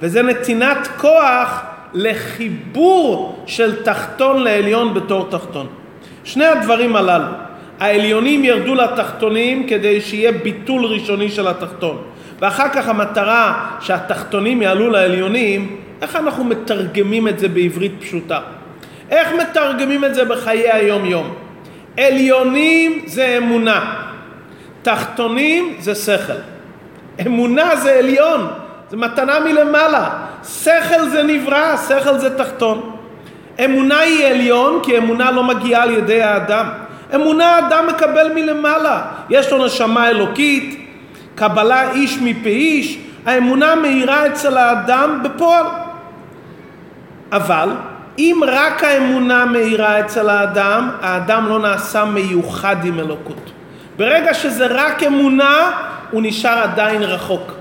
וזה 0.00 0.22
נתינת 0.22 0.88
כוח 0.96 1.62
לחיבור 1.94 3.42
של 3.46 3.82
תחתון 3.82 4.42
לעליון 4.42 4.94
בתור 4.94 5.26
תחתון. 5.30 5.66
שני 6.26 6.46
הדברים 6.46 6.96
הללו, 6.96 7.32
העליונים 7.80 8.44
ירדו 8.44 8.74
לתחתונים 8.74 9.66
כדי 9.68 10.00
שיהיה 10.00 10.32
ביטול 10.32 10.84
ראשוני 10.84 11.30
של 11.30 11.48
התחתון. 11.48 12.02
ואחר 12.40 12.68
כך 12.68 12.88
המטרה 12.88 13.68
שהתחתונים 13.80 14.62
יעלו 14.62 14.90
לעליונים, 14.90 15.76
איך 16.02 16.16
אנחנו 16.16 16.44
מתרגמים 16.44 17.28
את 17.28 17.38
זה 17.38 17.48
בעברית 17.48 17.92
פשוטה? 18.00 18.40
איך 19.10 19.28
מתרגמים 19.32 20.04
את 20.04 20.14
זה 20.14 20.24
בחיי 20.24 20.72
היום 20.72 21.04
יום? 21.04 21.34
עליונים 22.00 23.02
זה 23.06 23.38
אמונה, 23.38 23.94
תחתונים 24.82 25.74
זה 25.78 25.94
שכל. 25.94 26.40
אמונה 27.26 27.76
זה 27.76 27.98
עליון, 27.98 28.46
זה 28.90 28.96
מתנה 28.96 29.40
מלמעלה. 29.40 30.10
שכל 30.44 31.08
זה 31.10 31.22
נברא, 31.22 31.76
שכל 31.88 32.18
זה 32.18 32.38
תחתון. 32.38 32.95
אמונה 33.64 33.98
היא 33.98 34.26
עליון 34.26 34.80
כי 34.82 34.98
אמונה 34.98 35.30
לא 35.30 35.44
מגיעה 35.44 35.82
על 35.82 35.90
ידי 35.90 36.22
האדם. 36.22 36.66
אמונה 37.14 37.46
האדם 37.46 37.86
מקבל 37.86 38.32
מלמעלה. 38.34 39.02
יש 39.30 39.52
לו 39.52 39.66
נשמה 39.66 40.08
אלוקית, 40.08 40.88
קבלה 41.34 41.90
איש 41.90 42.18
מפי 42.22 42.48
איש, 42.48 42.98
האמונה 43.26 43.74
מאירה 43.74 44.26
אצל 44.26 44.56
האדם 44.56 45.20
בפועל. 45.22 45.66
אבל 47.32 47.68
אם 48.18 48.40
רק 48.46 48.84
האמונה 48.84 49.44
מאירה 49.44 50.00
אצל 50.00 50.30
האדם, 50.30 50.90
האדם 51.02 51.48
לא 51.48 51.58
נעשה 51.58 52.04
מיוחד 52.04 52.84
עם 52.84 52.98
אלוקות. 52.98 53.50
ברגע 53.96 54.34
שזה 54.34 54.66
רק 54.70 55.02
אמונה, 55.02 55.70
הוא 56.10 56.22
נשאר 56.22 56.58
עדיין 56.58 57.02
רחוק. 57.02 57.52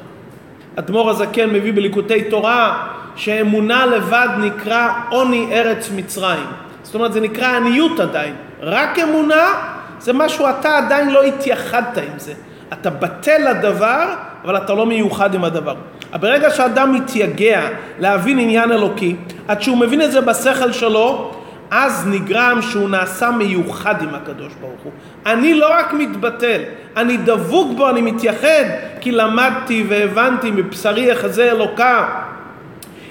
אדמו"ר 0.76 1.10
הזקן 1.10 1.50
מביא 1.50 1.74
בליקוטי 1.74 2.24
תורה 2.24 2.88
שאמונה 3.16 3.86
לבד 3.86 4.28
נקרא 4.38 4.90
עוני 5.10 5.48
ארץ 5.52 5.90
מצרים. 5.96 6.46
זאת 6.84 6.96
אומרת 6.96 7.14
זה 7.14 7.22
נקרא 7.22 7.48
עניות 7.48 8.00
עדיין. 8.00 8.36
רק 8.62 9.00
אמונה 9.00 9.54
זה 10.00 10.14
משהו 10.14 10.46
אתה 10.50 10.78
עדיין 10.78 11.10
לא 11.10 11.24
התייחדת 11.24 11.98
עם 11.98 12.20
זה. 12.20 12.34
אתה 12.74 12.90
בטל 12.90 13.50
לדבר, 13.50 14.06
אבל 14.44 14.58
אתה 14.58 14.74
לא 14.74 14.86
מיוחד 14.86 15.34
עם 15.34 15.44
הדבר. 15.44 15.76
ברגע 16.20 16.50
שאדם 16.50 16.94
מתייגע 16.94 17.62
להבין 18.00 18.40
עניין 18.40 18.72
אלוקי, 18.72 19.16
עד 19.48 19.62
שהוא 19.62 19.78
מבין 19.78 20.02
את 20.02 20.12
זה 20.12 20.22
בשכל 20.22 20.72
שלו, 20.72 21.32
אז 21.72 22.08
נגרם 22.08 22.62
שהוא 22.62 22.90
נעשה 22.90 23.32
מיוחד 23.32 24.02
עם 24.02 24.16
הקדוש 24.16 24.54
ברוך 24.62 24.82
הוא. 24.84 24.92
אני 25.26 25.54
לא 25.54 25.68
רק 25.72 25.94
מתבטל, 25.94 26.62
אני 26.98 27.18
דבוק 27.18 27.78
בו, 27.78 27.90
אני 27.90 28.02
מתייחד, 28.02 28.66
כי 29.02 29.12
למדתי 29.12 29.86
והבנתי 29.90 30.52
מבשרי 30.52 31.12
יחזה 31.12 31.52
אלוקה. 31.52 32.06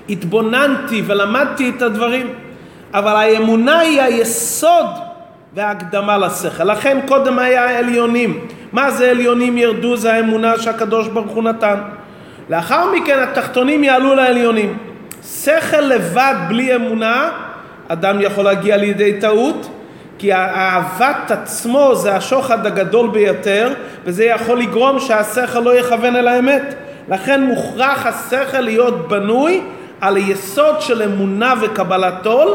התבוננתי 0.08 1.02
ולמדתי 1.06 1.72
את 1.76 1.82
הדברים. 1.82 2.28
אבל 2.94 3.16
האמונה 3.16 3.78
היא 3.78 4.02
היסוד 4.02 4.86
וההקדמה 5.54 6.18
לשכל. 6.18 6.64
לכן 6.64 6.98
קודם 7.08 7.38
היה 7.38 7.64
העליונים. 7.64 8.46
מה 8.72 8.90
זה 8.90 9.10
עליונים 9.10 9.58
ירדו? 9.58 9.96
זה 9.96 10.14
האמונה 10.14 10.58
שהקדוש 10.58 11.08
ברוך 11.08 11.32
הוא 11.32 11.42
נתן. 11.42 11.76
לאחר 12.50 12.90
מכן 12.94 13.18
התחתונים 13.18 13.84
יעלו 13.84 14.14
לעליונים. 14.14 14.78
שכל 15.24 15.80
לבד 15.80 16.34
בלי 16.48 16.74
אמונה, 16.74 17.30
אדם 17.88 18.20
יכול 18.20 18.44
להגיע 18.44 18.76
לידי 18.76 19.20
טעות, 19.20 19.70
כי 20.18 20.32
אהבת 20.34 21.30
עצמו 21.30 21.94
זה 21.94 22.16
השוחד 22.16 22.66
הגדול 22.66 23.10
ביותר, 23.10 23.72
וזה 24.04 24.24
יכול 24.24 24.58
לגרום 24.58 25.00
שהשכל 25.00 25.60
לא 25.60 25.78
יכוון 25.78 26.16
אל 26.16 26.28
האמת. 26.28 26.74
לכן 27.08 27.42
מוכרח 27.42 28.06
השכל 28.06 28.60
להיות 28.60 29.08
בנוי 29.08 29.60
על 30.00 30.16
היסוד 30.16 30.80
של 30.80 31.02
אמונה 31.02 31.54
וקבלת 31.60 32.26
עול, 32.26 32.54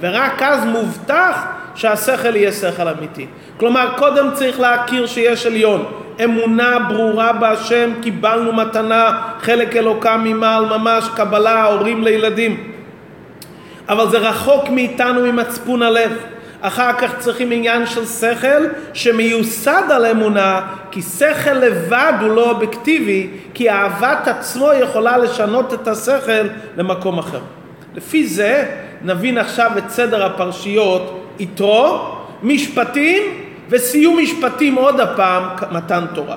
ורק 0.00 0.42
אז 0.42 0.64
מובטח 0.64 1.44
שהשכל 1.74 2.36
יהיה 2.36 2.52
שכל 2.52 2.88
אמיתי. 2.88 3.26
כלומר, 3.56 3.88
קודם 3.96 4.30
צריך 4.34 4.60
להכיר 4.60 5.06
שיש 5.06 5.46
עליון. 5.46 5.84
אמונה 6.24 6.78
ברורה 6.78 7.32
בהשם, 7.32 7.90
קיבלנו 8.02 8.52
מתנה, 8.52 9.22
חלק 9.40 9.76
אלוקם 9.76 10.20
ממעל 10.24 10.64
ממש, 10.64 11.08
קבלה, 11.16 11.64
הורים 11.64 12.04
לילדים. 12.04 12.72
אבל 13.88 14.10
זה 14.10 14.18
רחוק 14.18 14.68
מאיתנו 14.68 15.20
ממצפון 15.20 15.82
הלב. 15.82 16.12
אחר 16.60 16.92
כך 16.92 17.18
צריכים 17.18 17.52
עניין 17.52 17.86
של 17.86 18.06
שכל 18.06 18.66
שמיוסד 18.94 19.82
על 19.90 20.06
אמונה, 20.06 20.60
כי 20.90 21.02
שכל 21.02 21.52
לבד 21.52 22.12
הוא 22.20 22.30
לא 22.30 22.50
אובייקטיבי, 22.50 23.30
כי 23.54 23.70
אהבת 23.70 24.28
עצמו 24.28 24.70
יכולה 24.72 25.18
לשנות 25.18 25.74
את 25.74 25.88
השכל 25.88 26.46
למקום 26.76 27.18
אחר. 27.18 27.40
לפי 27.94 28.26
זה 28.26 28.64
נבין 29.02 29.38
עכשיו 29.38 29.70
את 29.78 29.90
סדר 29.90 30.26
הפרשיות, 30.26 31.26
יתרו, 31.38 31.98
משפטים 32.42 33.22
וסיום 33.68 34.18
משפטים 34.18 34.74
עוד 34.74 35.00
הפעם, 35.00 35.42
מתן 35.72 36.04
תורה. 36.14 36.36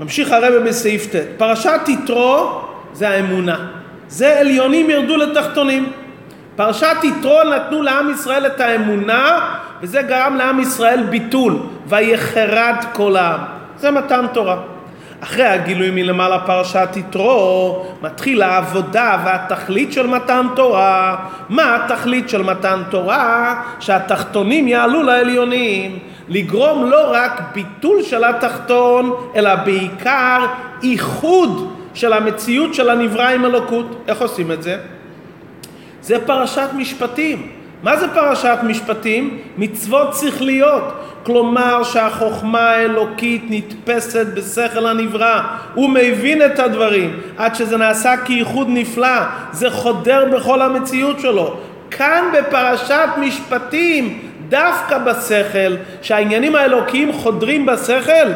ממשיך 0.00 0.32
הרב 0.32 0.62
בסעיף 0.68 1.06
ט', 1.06 1.16
פרשת 1.36 1.80
יתרו 1.88 2.60
זה 2.92 3.08
האמונה, 3.08 3.66
זה 4.08 4.40
עליונים 4.40 4.90
ירדו 4.90 5.16
לתחתונים. 5.16 5.92
פרשת 6.56 6.96
יתרו 7.02 7.38
נתנו 7.44 7.82
לעם 7.82 8.10
ישראל 8.10 8.46
את 8.46 8.60
האמונה 8.60 9.50
וזה 9.82 10.02
גרם 10.02 10.36
לעם 10.36 10.60
ישראל 10.60 11.02
ביטול 11.02 11.58
ויחרד 11.86 12.76
כל 12.92 13.16
העם. 13.16 13.40
זה 13.78 13.90
מתן 13.90 14.26
תורה. 14.32 14.56
אחרי 15.20 15.44
הגילוי 15.44 15.90
מלמעלה 15.90 16.38
פרשת 16.38 16.88
יתרו 16.96 17.86
מתחיל 18.02 18.42
העבודה 18.42 19.18
והתכלית 19.24 19.92
של 19.92 20.06
מתן 20.06 20.46
תורה. 20.56 21.16
מה 21.48 21.76
התכלית 21.76 22.28
של 22.28 22.42
מתן 22.42 22.82
תורה? 22.90 23.62
שהתחתונים 23.80 24.68
יעלו 24.68 25.02
לעליונים. 25.02 25.98
לגרום 26.28 26.90
לא 26.90 27.10
רק 27.12 27.42
ביטול 27.54 28.02
של 28.02 28.24
התחתון 28.24 29.12
אלא 29.36 29.54
בעיקר 29.54 30.46
איחוד 30.82 31.76
של 31.94 32.12
המציאות 32.12 32.74
של 32.74 32.90
הנברא 32.90 33.28
עם 33.28 33.44
אלוקות. 33.44 34.04
איך 34.08 34.20
עושים 34.20 34.52
את 34.52 34.62
זה? 34.62 34.78
זה 36.02 36.26
פרשת 36.26 36.68
משפטים. 36.76 37.48
מה 37.82 37.96
זה 37.96 38.08
פרשת 38.08 38.58
משפטים? 38.62 39.38
מצוות 39.58 40.14
שכליות. 40.14 40.92
כלומר 41.22 41.82
שהחוכמה 41.82 42.70
האלוקית 42.70 43.44
נתפסת 43.48 44.26
בשכל 44.34 44.86
הנברא. 44.86 45.40
הוא 45.74 45.90
מבין 45.90 46.42
את 46.42 46.58
הדברים 46.58 47.20
עד 47.38 47.54
שזה 47.54 47.76
נעשה 47.76 48.14
כייחוד 48.24 48.66
נפלא. 48.70 49.18
זה 49.52 49.70
חודר 49.70 50.24
בכל 50.32 50.62
המציאות 50.62 51.20
שלו. 51.20 51.56
כאן 51.90 52.24
בפרשת 52.32 53.08
משפטים, 53.20 54.18
דווקא 54.48 54.98
בשכל, 54.98 55.76
שהעניינים 56.02 56.54
האלוקיים 56.56 57.12
חודרים 57.12 57.66
בשכל, 57.66 58.32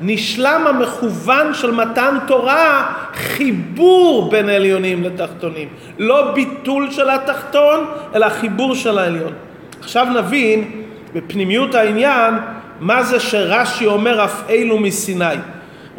נשלם 0.00 0.66
המכוון 0.66 1.54
של 1.54 1.70
מתן 1.70 2.18
תורה 2.26 2.92
חיבור 3.14 4.30
בין 4.30 4.48
עליונים 4.48 5.02
לתחתונים. 5.04 5.68
לא 5.98 6.32
ביטול 6.32 6.90
של 6.90 7.10
התחתון, 7.10 7.84
אלא 8.14 8.28
חיבור 8.28 8.74
של 8.74 8.98
העליון. 8.98 9.32
עכשיו 9.80 10.06
נבין 10.14 10.70
בפנימיות 11.14 11.74
העניין 11.74 12.34
מה 12.80 13.02
זה 13.02 13.20
שרש"י 13.20 13.86
אומר 13.86 14.24
אף 14.24 14.42
אלו 14.50 14.78
מסיני. 14.78 15.34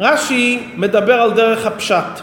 רש"י 0.00 0.62
מדבר 0.76 1.22
על 1.22 1.30
דרך 1.30 1.66
הפשט. 1.66 2.20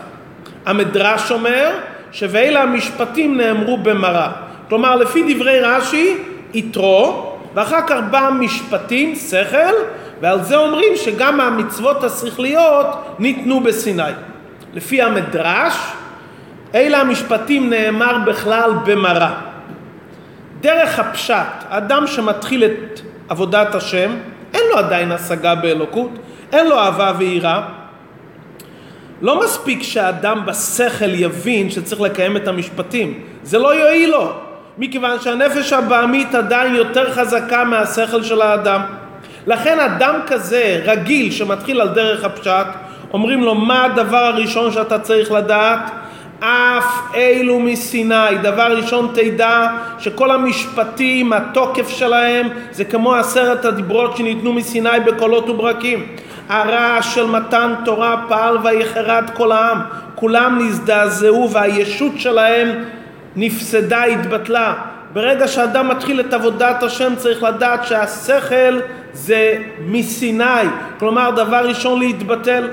המדרש 0.66 1.32
אומר 1.32 1.72
ש"ואלה 2.12 2.62
המשפטים 2.62 3.38
נאמרו 3.38 3.78
במראה". 3.78 4.32
כלומר 4.70 4.96
לפי 4.96 5.34
דברי 5.34 5.60
רש"י 5.60 6.18
יתרו 6.54 7.34
ואחר 7.56 7.82
כך 7.88 7.98
בא 8.12 8.30
משפטים, 8.40 9.16
שכל, 9.16 9.74
ועל 10.22 10.44
זה 10.44 10.58
אומרים 10.58 10.96
שגם 10.96 11.42
המצוות 11.42 12.04
השכליות 12.04 12.88
ניתנו 13.20 13.60
בסיני. 13.60 14.12
לפי 14.74 15.02
המדרש, 15.02 15.74
אלה 16.76 17.02
המשפטים 17.02 17.70
נאמר 17.70 18.18
בכלל 18.26 18.72
במראה. 18.86 19.34
דרך 20.62 21.00
הפשט, 21.00 21.66
אדם 21.70 22.08
שמתחיל 22.08 22.64
את 22.64 23.00
עבודת 23.30 23.76
השם, 23.76 24.12
אין 24.54 24.62
לו 24.70 24.78
עדיין 24.78 25.12
השגה 25.12 25.56
באלוקות, 25.56 26.12
אין 26.52 26.68
לו 26.68 26.80
אהבה 26.80 27.14
ויראה. 27.18 27.62
לא 29.22 29.44
מספיק 29.44 29.84
שהאדם 29.84 30.46
בשכל 30.46 31.14
יבין 31.14 31.70
שצריך 31.70 32.02
לקיים 32.02 32.38
את 32.38 32.48
המשפטים, 32.48 33.24
זה 33.44 33.60
לא 33.60 33.76
יועיל 33.76 34.10
לו, 34.10 34.34
מכיוון 34.78 35.20
שהנפש 35.20 35.74
הבעמית 35.74 36.36
עדיין 36.36 36.76
יותר 36.76 37.14
חזקה 37.14 37.64
מהשכל 37.64 38.24
של 38.24 38.42
האדם. 38.42 38.82
לכן 39.50 39.80
אדם 39.80 40.16
כזה 40.28 40.82
רגיל 40.86 41.32
שמתחיל 41.32 41.82
על 41.82 41.88
דרך 41.88 42.24
הפשט, 42.24 42.68
אומרים 43.14 43.44
לו 43.44 43.56
מה 43.56 43.86
הדבר 43.86 44.18
הראשון 44.18 44.72
שאתה 44.72 45.00
צריך 45.00 45.32
לדעת? 45.32 45.92
אף 46.40 47.16
אלו 47.16 47.60
מסיני. 47.60 48.38
דבר 48.42 48.78
ראשון 48.78 49.12
תדע 49.14 49.68
שכל 50.00 50.32
המשפטים, 50.32 51.34
התוקף 51.34 51.90
שלהם 51.90 52.48
זה 52.72 52.86
כמו 52.86 53.16
עשרת 53.16 53.66
הדיברות 53.66 54.18
שניתנו 54.18 54.54
מסיני 54.54 55.00
בקולות 55.06 55.50
וברקים. 55.50 56.06
הרעש 56.50 57.16
של 57.16 57.26
מתן 57.26 57.74
תורה 57.86 58.26
פעל 58.28 58.58
ויחרד 58.64 59.30
כל 59.34 59.52
העם. 59.52 59.80
כולם 60.16 60.60
נזדעזעו 60.62 61.50
והישות 61.52 62.14
שלהם 62.18 62.84
נפסדה, 63.36 64.04
התבטלה. 64.04 64.74
ברגע 65.14 65.48
שאדם 65.48 65.88
מתחיל 65.88 66.20
את 66.20 66.34
עבודת 66.34 66.84
השם 66.84 67.14
צריך 67.16 67.44
לדעת 67.44 67.88
שהשכל 67.88 68.80
זה 69.14 69.58
מסיני, 69.88 70.68
כלומר 71.00 71.32
דבר 71.32 71.68
ראשון 71.68 72.00
להתבטל, 72.00 72.70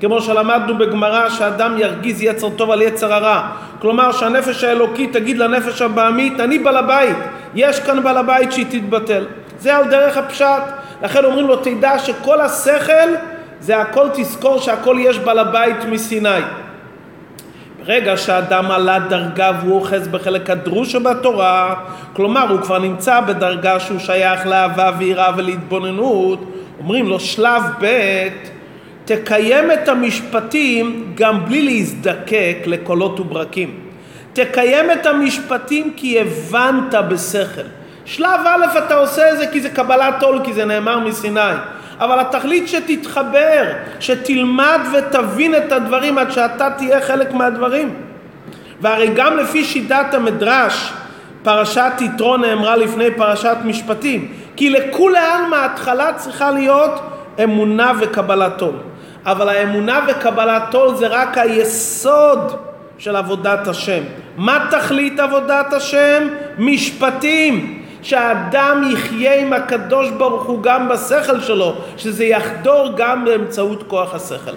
כמו 0.00 0.20
שלמדנו 0.20 0.78
בגמרא 0.78 1.28
שאדם 1.28 1.78
ירגיז 1.78 2.22
יצר 2.22 2.50
טוב 2.50 2.70
על 2.70 2.82
יצר 2.82 3.14
הרע, 3.14 3.48
כלומר 3.80 4.12
שהנפש 4.12 4.64
האלוקית 4.64 5.12
תגיד 5.12 5.38
לנפש 5.38 5.82
הבעמית 5.82 6.40
אני 6.40 6.58
בעל 6.58 6.76
הבית, 6.76 7.16
יש 7.54 7.80
כאן 7.80 8.02
בעל 8.02 8.16
הבית 8.16 8.52
שהיא 8.52 8.66
תתבטל, 8.70 9.24
זה 9.58 9.76
על 9.76 9.84
דרך 9.90 10.16
הפשט, 10.16 10.62
לכן 11.02 11.24
אומרים 11.24 11.46
לו 11.46 11.56
תדע 11.56 11.98
שכל 11.98 12.40
השכל 12.40 13.08
זה 13.60 13.78
הכל 13.78 14.08
תזכור 14.14 14.58
שהכל 14.58 14.96
יש 15.00 15.18
בעל 15.18 15.38
הבית 15.38 15.84
מסיני 15.84 16.40
רגע 17.86 18.16
שאדם 18.16 18.70
עלה 18.70 18.98
דרגה 18.98 19.52
והוא 19.60 19.74
אוחז 19.74 20.08
בחלק 20.08 20.50
הדרוש 20.50 20.92
שבתורה, 20.92 21.74
כלומר 22.12 22.48
הוא 22.50 22.60
כבר 22.60 22.78
נמצא 22.78 23.20
בדרגה 23.20 23.80
שהוא 23.80 23.98
שייך 23.98 24.46
לאהבה 24.46 24.90
ויראה 24.98 25.30
ולהתבוננות, 25.36 26.52
אומרים 26.78 27.08
לו 27.08 27.20
שלב 27.20 27.62
ב' 27.80 28.28
תקיים 29.04 29.70
את 29.70 29.88
המשפטים 29.88 31.12
גם 31.14 31.44
בלי 31.44 31.62
להזדקק 31.62 32.56
לקולות 32.66 33.20
וברקים. 33.20 33.80
תקיים 34.32 34.90
את 34.90 35.06
המשפטים 35.06 35.92
כי 35.96 36.20
הבנת 36.20 36.94
בשכל. 37.08 37.62
שלב 38.04 38.40
א' 38.44 38.78
אתה 38.78 38.94
עושה 38.94 39.32
את 39.32 39.38
זה 39.38 39.46
כי 39.46 39.60
זה 39.60 39.70
קבלת 39.70 40.22
עול, 40.22 40.40
כי 40.44 40.52
זה 40.52 40.64
נאמר 40.64 40.98
מסיני. 40.98 41.40
אבל 42.00 42.20
התכלית 42.20 42.68
שתתחבר, 42.68 43.64
שתלמד 44.00 44.80
ותבין 44.92 45.54
את 45.54 45.72
הדברים 45.72 46.18
עד 46.18 46.30
שאתה 46.30 46.70
תהיה 46.70 47.00
חלק 47.00 47.32
מהדברים. 47.32 47.94
והרי 48.80 49.10
גם 49.14 49.36
לפי 49.36 49.64
שיטת 49.64 50.14
המדרש, 50.14 50.92
פרשת 51.42 51.92
יתרו 52.00 52.36
נאמרה 52.36 52.76
לפני 52.76 53.10
פרשת 53.10 53.56
משפטים, 53.64 54.32
כי 54.56 54.70
לכולי 54.70 55.18
עלמא 55.18 55.56
ההתחלה 55.56 56.12
צריכה 56.12 56.50
להיות 56.50 57.00
אמונה 57.44 57.92
וקבלת 58.00 58.60
עול. 58.60 58.74
אבל 59.26 59.48
האמונה 59.48 60.00
וקבלת 60.08 60.74
עול 60.74 60.94
זה 60.96 61.06
רק 61.06 61.38
היסוד 61.38 62.52
של 62.98 63.16
עבודת 63.16 63.68
השם. 63.68 64.02
מה 64.36 64.66
תכלית 64.70 65.20
עבודת 65.20 65.72
השם? 65.72 66.28
משפטים. 66.58 67.75
שהאדם 68.06 68.82
יחיה 68.92 69.40
עם 69.40 69.52
הקדוש 69.52 70.10
ברוך 70.10 70.44
הוא 70.44 70.62
גם 70.62 70.88
בשכל 70.88 71.40
שלו, 71.40 71.74
שזה 71.96 72.24
יחדור 72.24 72.88
גם 72.96 73.24
באמצעות 73.24 73.82
כוח 73.86 74.14
השכל. 74.14 74.54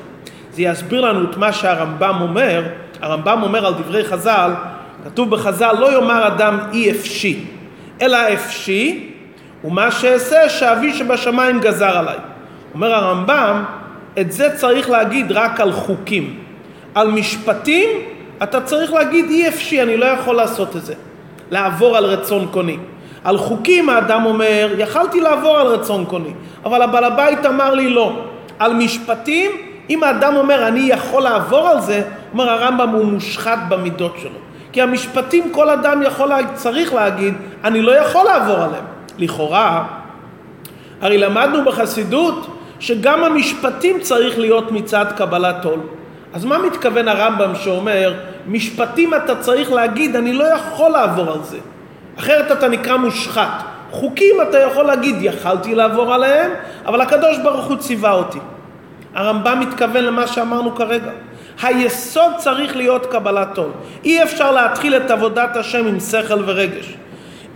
זה 0.54 0.62
יסביר 0.62 1.02
לנו 1.02 1.32
את 1.32 1.38
מה 1.38 1.54
שהרמב"ם 1.54 2.16
אומר, 2.22 2.64
הרמב"ם 3.02 3.44
אומר 3.44 3.66
על 3.66 3.74
דברי 3.74 4.04
חז"ל, 4.04 4.52
כתוב 5.06 5.30
בחז"ל 5.30 5.76
לא 5.80 5.94
יאמר 5.94 6.28
אדם 6.28 6.60
אי 6.74 6.92
אפשי, 6.92 7.46
אלא 8.02 8.18
אפשי 8.34 9.14
ומה 9.64 9.92
שאעשה 9.92 10.50
שאבי 10.50 10.94
שבשמיים 10.94 11.60
גזר 11.60 11.98
עליי. 11.98 12.18
אומר 12.74 12.94
הרמב"ם, 12.94 13.64
את 14.20 14.32
זה 14.32 14.56
צריך 14.56 14.90
להגיד 14.90 15.32
רק 15.32 15.60
על 15.60 15.72
חוקים. 15.72 16.40
על 16.96 17.12
משפטים 17.12 17.90
אתה 18.44 18.62
צריך 18.62 18.94
להגיד 18.94 19.26
אי 19.30 19.48
אפשי, 19.48 19.82
אני 19.82 19.98
לא 19.98 20.06
יכול 20.06 20.36
לעשות 20.36 20.76
את 20.76 20.86
זה. 20.86 20.94
לעבור 21.52 21.98
על 21.98 22.06
רצון 22.06 22.48
קוני. 22.52 22.78
על 23.24 23.38
חוקים 23.38 23.90
האדם 23.90 24.26
אומר, 24.26 24.70
יכלתי 24.78 25.22
לעבור 25.22 25.58
על 25.58 25.68
רצון 25.68 26.06
קוני, 26.06 26.34
אבל 26.66 26.82
הבעל 26.82 27.04
הבית 27.04 27.46
אמר 27.46 27.74
לי 27.74 27.90
לא. 27.90 28.14
על 28.60 28.74
משפטים, 28.74 29.52
אם 29.90 30.04
האדם 30.04 30.36
אומר 30.36 30.68
אני 30.68 30.80
יכול 30.80 31.24
לעבור 31.24 31.68
על 31.68 31.82
זה, 31.82 32.02
אומר 32.34 32.50
הרמב"ם 32.50 32.90
הוא 32.90 33.06
מושחת 33.06 33.60
במידות 33.70 34.16
שלו. 34.22 34.40
כי 34.72 34.82
המשפטים 34.82 35.52
כל 35.52 35.70
אדם 35.70 36.02
יכול, 36.02 36.32
צריך 36.54 36.94
להגיד, 36.94 37.34
אני 37.64 37.82
לא 37.82 37.92
יכול 37.92 38.24
לעבור 38.24 38.56
עליהם. 38.56 38.86
לכאורה, 39.18 39.86
הרי 41.02 41.18
למדנו 41.18 41.66
בחסידות 41.66 42.48
שגם 42.80 43.24
המשפטים 43.24 44.00
צריך 44.00 44.40
להיות 44.40 44.72
מצד 44.72 45.06
קבלת 45.18 45.66
עול. 45.66 45.80
אז 46.34 46.46
מה 46.46 46.58
מתכוון 46.58 47.08
הרמב"ם 47.08 47.56
שאומר, 47.56 48.14
משפטים 48.48 49.14
אתה 49.14 49.36
צריך 49.36 49.72
להגיד, 49.72 50.16
אני 50.16 50.34
לא 50.34 50.44
יכול 50.44 50.92
לעבור 50.92 51.32
על 51.32 51.44
זה. 51.44 51.58
אחרת 52.20 52.52
אתה 52.52 52.68
נקרא 52.68 52.98
מושחת. 52.98 53.64
חוקים 53.92 54.36
אתה 54.50 54.60
יכול 54.60 54.86
להגיד, 54.86 55.16
יכלתי 55.22 55.76
לעבור 55.76 56.14
עליהם, 56.14 56.52
אבל 56.86 57.02
הקדוש 57.02 57.38
ברוך 57.38 57.66
הוא 57.66 57.78
ציווה 57.78 58.12
אותי. 58.12 58.40
הרמב"ם 59.16 59.60
מתכוון 59.60 60.04
למה 60.04 60.28
שאמרנו 60.28 60.76
כרגע. 60.76 61.12
היסוד 61.62 62.32
צריך 62.38 62.76
להיות 62.76 63.06
קבלת 63.06 63.58
עול. 63.58 63.70
אי 64.04 64.24
אפשר 64.24 64.52
להתחיל 64.52 64.96
את 64.98 65.12
עבודת 65.12 65.58
השם 65.58 65.88
עם 65.88 66.00
שכל 66.00 66.44
ורגש. 66.46 66.94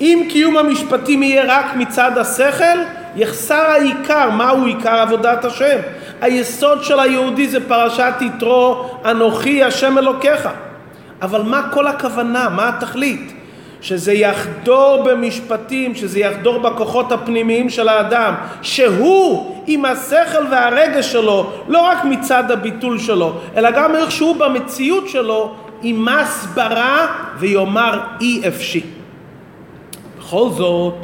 אם 0.02 0.28
קיום 0.30 0.58
המשפטים 0.58 1.24
יהיה 1.24 1.44
רק 1.48 1.66
מצד 1.76 2.18
השכל, 2.18 2.80
יחסר 3.16 3.66
העיקר. 3.70 4.30
מהו 4.30 4.66
עיקר 4.66 4.96
עבודת 4.96 5.46
השם? 5.46 5.78
היסוד 6.22 6.84
של 6.84 7.00
היהודי 7.00 7.48
זה 7.48 7.68
פרשת 7.68 8.14
יתרו, 8.22 8.90
אנוכי 9.06 9.64
השם 9.64 9.98
אלוקיך. 9.98 10.50
אבל 11.22 11.42
מה 11.42 11.62
כל 11.72 11.88
הכוונה? 11.88 12.50
מה 12.50 12.70
התכלית? 12.70 13.34
שזה 13.84 14.14
יחדור 14.14 15.04
במשפטים, 15.06 15.96
שזה 15.96 16.20
יחדור 16.20 16.58
בכוחות 16.58 17.12
הפנימיים 17.12 17.70
של 17.70 17.88
האדם, 17.88 18.34
שהוא 18.62 19.56
עם 19.68 19.86
השכל 19.86 20.46
והרגש 20.52 21.12
שלו, 21.12 21.52
לא 21.68 21.82
רק 21.82 22.06
מצד 22.06 22.52
הביטול 22.52 23.00
שלו, 23.00 23.34
אלא 23.56 23.72
גם 23.72 23.96
איך 23.96 24.12
שהוא 24.12 24.36
במציאות 24.36 25.10
שלו, 25.10 25.56
עם 25.82 26.08
הסברה 26.08 27.08
ויאמר 27.40 28.00
אי 28.22 28.42
אפשי. 28.48 28.82
בכל 30.20 30.50
זאת, 30.50 30.96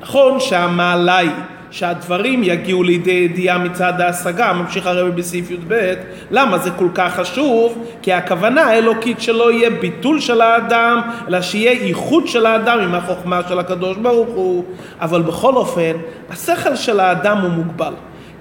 נכון 0.00 0.40
שהמעלה 0.40 1.16
היא 1.16 1.30
שהדברים 1.70 2.42
יגיעו 2.44 2.82
לידי 2.82 3.10
ידיעה 3.10 3.58
מצד 3.58 4.00
ההשגה, 4.00 4.52
ממשיך 4.52 4.86
הרבי 4.86 5.10
בסעיף 5.10 5.50
י"ב, 5.50 5.94
למה 6.30 6.58
זה 6.58 6.70
כל 6.70 6.88
כך 6.94 7.14
חשוב? 7.14 7.84
כי 8.02 8.12
הכוונה 8.12 8.62
האלוקית 8.62 9.20
שלא 9.20 9.52
יהיה 9.52 9.70
ביטול 9.70 10.20
של 10.20 10.40
האדם, 10.40 11.00
אלא 11.28 11.42
שיהיה 11.42 11.72
איחוד 11.72 12.28
של 12.28 12.46
האדם 12.46 12.78
עם 12.78 12.94
החוכמה 12.94 13.40
של 13.48 13.58
הקדוש 13.58 13.96
ברוך 13.96 14.28
הוא, 14.28 14.64
אבל 15.00 15.22
בכל 15.22 15.54
אופן, 15.54 15.92
השכל 16.30 16.76
של 16.76 17.00
האדם 17.00 17.38
הוא 17.38 17.50
מוגבל. 17.50 17.92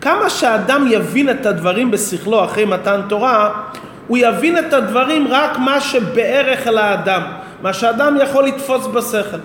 כמה 0.02 0.30
שהאדם 0.30 0.88
יבין 0.92 1.30
את 1.30 1.46
הדברים 1.46 1.92
בשכלו 1.92 2.44
אחרי 2.44 2.66
מתן 2.66 3.02
תורה, 3.10 3.52
הוא 4.08 4.18
יבין 4.18 4.58
את 4.58 4.74
הדברים 4.74 5.28
רק 5.30 5.58
מה 5.58 5.82
שבערך 5.82 6.68
אל 6.68 6.78
האדם, 6.78 7.22
מה 7.62 7.74
שאדם 7.74 8.18
יכול 8.22 8.46
לתפוס 8.46 8.88
בשכל. 8.88 9.38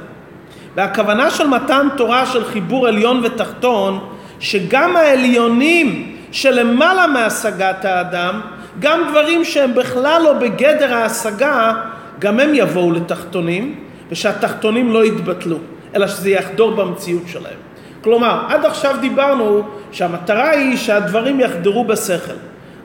והכוונה 0.76 1.30
של 1.30 1.46
מתן 1.46 1.88
תורה 1.96 2.26
של 2.26 2.44
חיבור 2.44 2.86
עליון 2.86 3.20
ותחתון, 3.24 3.98
שגם 4.40 4.96
העליונים 4.96 6.16
שלמעלה 6.32 7.06
מהשגת 7.06 7.84
האדם, 7.84 8.40
גם 8.80 9.00
דברים 9.10 9.44
שהם 9.44 9.74
בכלל 9.74 10.22
לא 10.22 10.32
בגדר 10.32 10.94
ההשגה, 10.94 11.72
גם 12.18 12.40
הם 12.40 12.50
יבואו 12.54 12.92
לתחתונים, 12.92 13.74
ושהתחתונים 14.10 14.92
לא 14.92 15.04
יתבטלו, 15.04 15.58
אלא 15.94 16.06
שזה 16.06 16.30
יחדור 16.30 16.70
במציאות 16.70 17.22
שלהם. 17.26 17.58
כלומר, 18.00 18.44
עד 18.48 18.64
עכשיו 18.64 18.96
דיברנו 19.00 19.62
שהמטרה 19.92 20.50
היא 20.50 20.76
שהדברים 20.76 21.40
יחדרו 21.40 21.84
בשכל, 21.84 22.32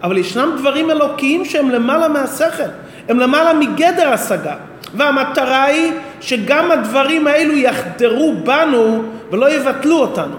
אבל 0.03 0.17
ישנם 0.17 0.55
דברים 0.57 0.91
אלוקיים 0.91 1.45
שהם 1.45 1.69
למעלה 1.69 2.07
מהשכל, 2.07 2.63
הם 3.09 3.19
למעלה 3.19 3.53
מגדר 3.53 4.09
השגה. 4.09 4.55
והמטרה 4.93 5.63
היא 5.63 5.91
שגם 6.21 6.71
הדברים 6.71 7.27
האלו 7.27 7.57
יחדרו 7.57 8.33
בנו 8.43 9.03
ולא 9.31 9.51
יבטלו 9.51 9.97
אותנו. 9.97 10.35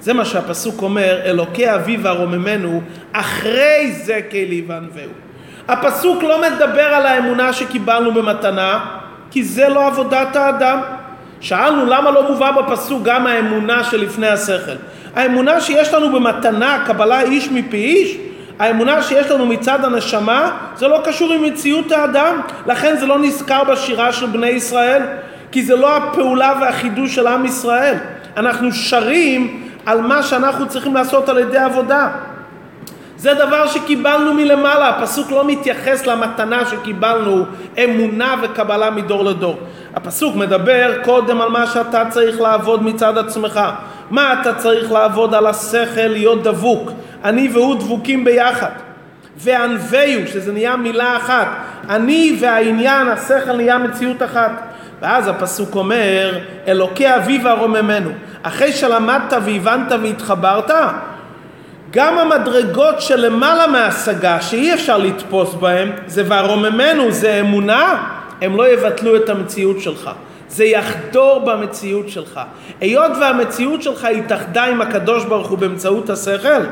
זה 0.00 0.12
מה 0.12 0.24
שהפסוק 0.24 0.82
אומר, 0.82 1.20
אלוקי 1.24 1.74
אביו 1.74 2.08
הרוממנו, 2.08 2.82
אחרי 3.12 3.92
זה 3.92 4.20
כלי 4.30 4.64
וענווהו. 4.66 5.10
הפסוק 5.68 6.22
לא 6.22 6.42
מדבר 6.42 6.82
על 6.94 7.06
האמונה 7.06 7.52
שקיבלנו 7.52 8.12
במתנה, 8.14 8.84
כי 9.30 9.42
זה 9.44 9.68
לא 9.68 9.86
עבודת 9.86 10.36
האדם. 10.36 10.80
שאלנו 11.40 11.86
למה 11.86 12.10
לא 12.10 12.30
מובא 12.30 12.50
בפסוק 12.50 13.02
גם 13.02 13.26
האמונה 13.26 13.84
שלפני 13.84 14.28
השכל. 14.28 14.76
האמונה 15.14 15.60
שיש 15.60 15.94
לנו 15.94 16.12
במתנה, 16.12 16.84
קבלה 16.86 17.22
איש 17.22 17.48
מפי 17.48 17.76
איש, 17.76 18.16
האמונה 18.60 19.02
שיש 19.02 19.30
לנו 19.30 19.46
מצד 19.46 19.84
הנשמה 19.84 20.50
זה 20.76 20.88
לא 20.88 21.00
קשור 21.04 21.32
עם 21.32 21.42
מציאות 21.42 21.92
האדם 21.92 22.40
לכן 22.66 22.96
זה 22.96 23.06
לא 23.06 23.18
נזכר 23.18 23.64
בשירה 23.64 24.12
של 24.12 24.26
בני 24.26 24.48
ישראל 24.48 25.02
כי 25.52 25.62
זה 25.62 25.76
לא 25.76 25.96
הפעולה 25.96 26.52
והחידוש 26.60 27.14
של 27.14 27.26
עם 27.26 27.44
ישראל 27.44 27.94
אנחנו 28.36 28.72
שרים 28.72 29.70
על 29.86 30.00
מה 30.00 30.22
שאנחנו 30.22 30.68
צריכים 30.68 30.94
לעשות 30.94 31.28
על 31.28 31.38
ידי 31.38 31.58
עבודה 31.58 32.08
זה 33.20 33.34
דבר 33.34 33.66
שקיבלנו 33.66 34.34
מלמעלה, 34.34 34.88
הפסוק 34.88 35.30
לא 35.30 35.44
מתייחס 35.44 36.06
למתנה 36.06 36.66
שקיבלנו 36.66 37.44
אמונה 37.84 38.34
וקבלה 38.42 38.90
מדור 38.90 39.24
לדור. 39.24 39.56
הפסוק 39.94 40.36
מדבר 40.36 40.92
קודם 41.04 41.40
על 41.40 41.48
מה 41.48 41.66
שאתה 41.66 42.02
צריך 42.10 42.40
לעבוד 42.40 42.82
מצד 42.82 43.18
עצמך. 43.18 43.60
מה 44.10 44.40
אתה 44.40 44.54
צריך 44.54 44.92
לעבוד 44.92 45.34
על 45.34 45.46
השכל, 45.46 46.06
להיות 46.06 46.42
דבוק. 46.42 46.90
אני 47.24 47.48
והוא 47.52 47.74
דבוקים 47.74 48.24
ביחד. 48.24 48.70
וענווהו, 49.36 50.26
שזה 50.26 50.52
נהיה 50.52 50.76
מילה 50.76 51.16
אחת. 51.16 51.46
אני 51.88 52.36
והעניין, 52.40 53.08
השכל 53.08 53.56
נהיה 53.56 53.78
מציאות 53.78 54.22
אחת. 54.22 54.62
ואז 55.00 55.28
הפסוק 55.28 55.74
אומר, 55.74 56.38
אלוקי 56.68 57.16
אביו 57.16 57.48
הרוממנו. 57.48 58.10
אחרי 58.42 58.72
שלמדת 58.72 59.32
והבנת 59.44 59.92
והתחברת, 60.02 60.70
גם 61.90 62.18
המדרגות 62.18 63.00
שלמעלה 63.00 63.66
מהשגה, 63.66 64.40
שאי 64.40 64.74
אפשר 64.74 64.98
לתפוס 64.98 65.54
בהן, 65.54 65.88
זה 66.06 66.22
והרוממנו, 66.26 67.12
זה 67.12 67.40
אמונה, 67.40 68.02
הם 68.42 68.56
לא 68.56 68.72
יבטלו 68.72 69.16
את 69.16 69.28
המציאות 69.28 69.80
שלך. 69.80 70.10
זה 70.48 70.64
יחדור 70.64 71.40
במציאות 71.44 72.08
שלך. 72.08 72.40
היות 72.80 73.12
והמציאות 73.20 73.82
שלך 73.82 74.04
התאחדה 74.04 74.64
עם 74.64 74.80
הקדוש 74.80 75.24
ברוך 75.24 75.48
הוא 75.48 75.58
באמצעות 75.58 76.10
השכל, 76.10 76.62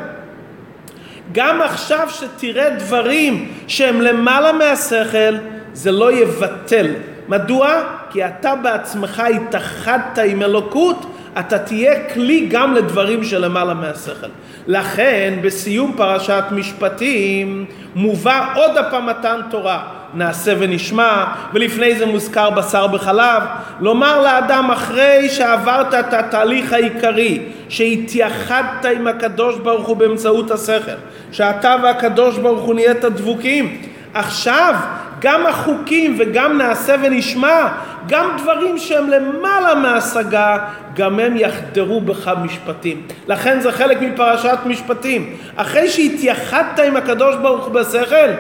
גם 1.32 1.62
עכשיו 1.62 2.08
שתראה 2.10 2.70
דברים 2.70 3.52
שהם 3.66 4.00
למעלה 4.00 4.52
מהשכל, 4.52 5.34
זה 5.72 5.92
לא 5.92 6.12
יבטל. 6.12 6.86
מדוע? 7.28 7.82
כי 8.10 8.26
אתה 8.26 8.54
בעצמך 8.54 9.22
התאחדת 9.34 10.18
עם 10.26 10.42
אלוקות, 10.42 11.06
אתה 11.38 11.58
תהיה 11.58 12.08
כלי 12.14 12.46
גם 12.50 12.74
לדברים 12.74 13.24
שלמעלה 13.24 13.74
מהשכל. 13.74 14.26
לכן 14.66 15.38
בסיום 15.42 15.94
פרשת 15.96 16.44
משפטים 16.50 17.64
מובא 17.94 18.52
עוד 18.54 18.76
הפעם 18.76 19.06
מתן 19.06 19.40
תורה. 19.50 19.97
נעשה 20.14 20.54
ונשמע, 20.58 21.24
ולפני 21.54 21.98
זה 21.98 22.06
מוזכר 22.06 22.50
בשר 22.50 22.86
בחלב, 22.86 23.42
לומר 23.80 24.22
לאדם 24.22 24.70
אחרי 24.70 25.28
שעברת 25.28 25.94
את 25.94 26.14
התהליך 26.14 26.72
העיקרי, 26.72 27.42
שהתייחדת 27.68 28.84
עם 28.96 29.06
הקדוש 29.06 29.58
ברוך 29.58 29.88
הוא 29.88 29.96
באמצעות 29.96 30.50
השכל, 30.50 30.92
שאתה 31.32 31.76
והקדוש 31.82 32.38
ברוך 32.38 32.64
הוא 32.64 32.74
נהיית 32.74 33.04
דבוקים, 33.04 33.82
עכשיו 34.14 34.74
גם 35.20 35.46
החוקים 35.46 36.16
וגם 36.18 36.58
נעשה 36.58 36.94
ונשמע, 37.02 37.68
גם 38.08 38.30
דברים 38.42 38.78
שהם 38.78 39.10
למעלה 39.10 39.74
מהשגה, 39.74 40.58
גם 40.94 41.20
הם 41.20 41.36
יחדרו 41.36 42.00
בך 42.00 42.32
משפטים. 42.42 43.02
לכן 43.28 43.60
זה 43.60 43.72
חלק 43.72 44.02
מפרשת 44.02 44.58
משפטים. 44.66 45.36
אחרי 45.56 45.88
שהתייחדת 45.88 46.78
עם 46.86 46.96
הקדוש 46.96 47.36
ברוך 47.36 47.64
הוא 47.64 47.74
בשכל, 47.74 48.30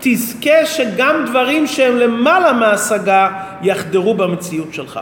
תזכה 0.00 0.66
שגם 0.66 1.24
דברים 1.26 1.66
שהם 1.66 1.96
למעלה 1.96 2.52
מהשגה 2.52 3.28
יחדרו 3.62 4.14
במציאות 4.14 4.74
שלך. 4.74 5.00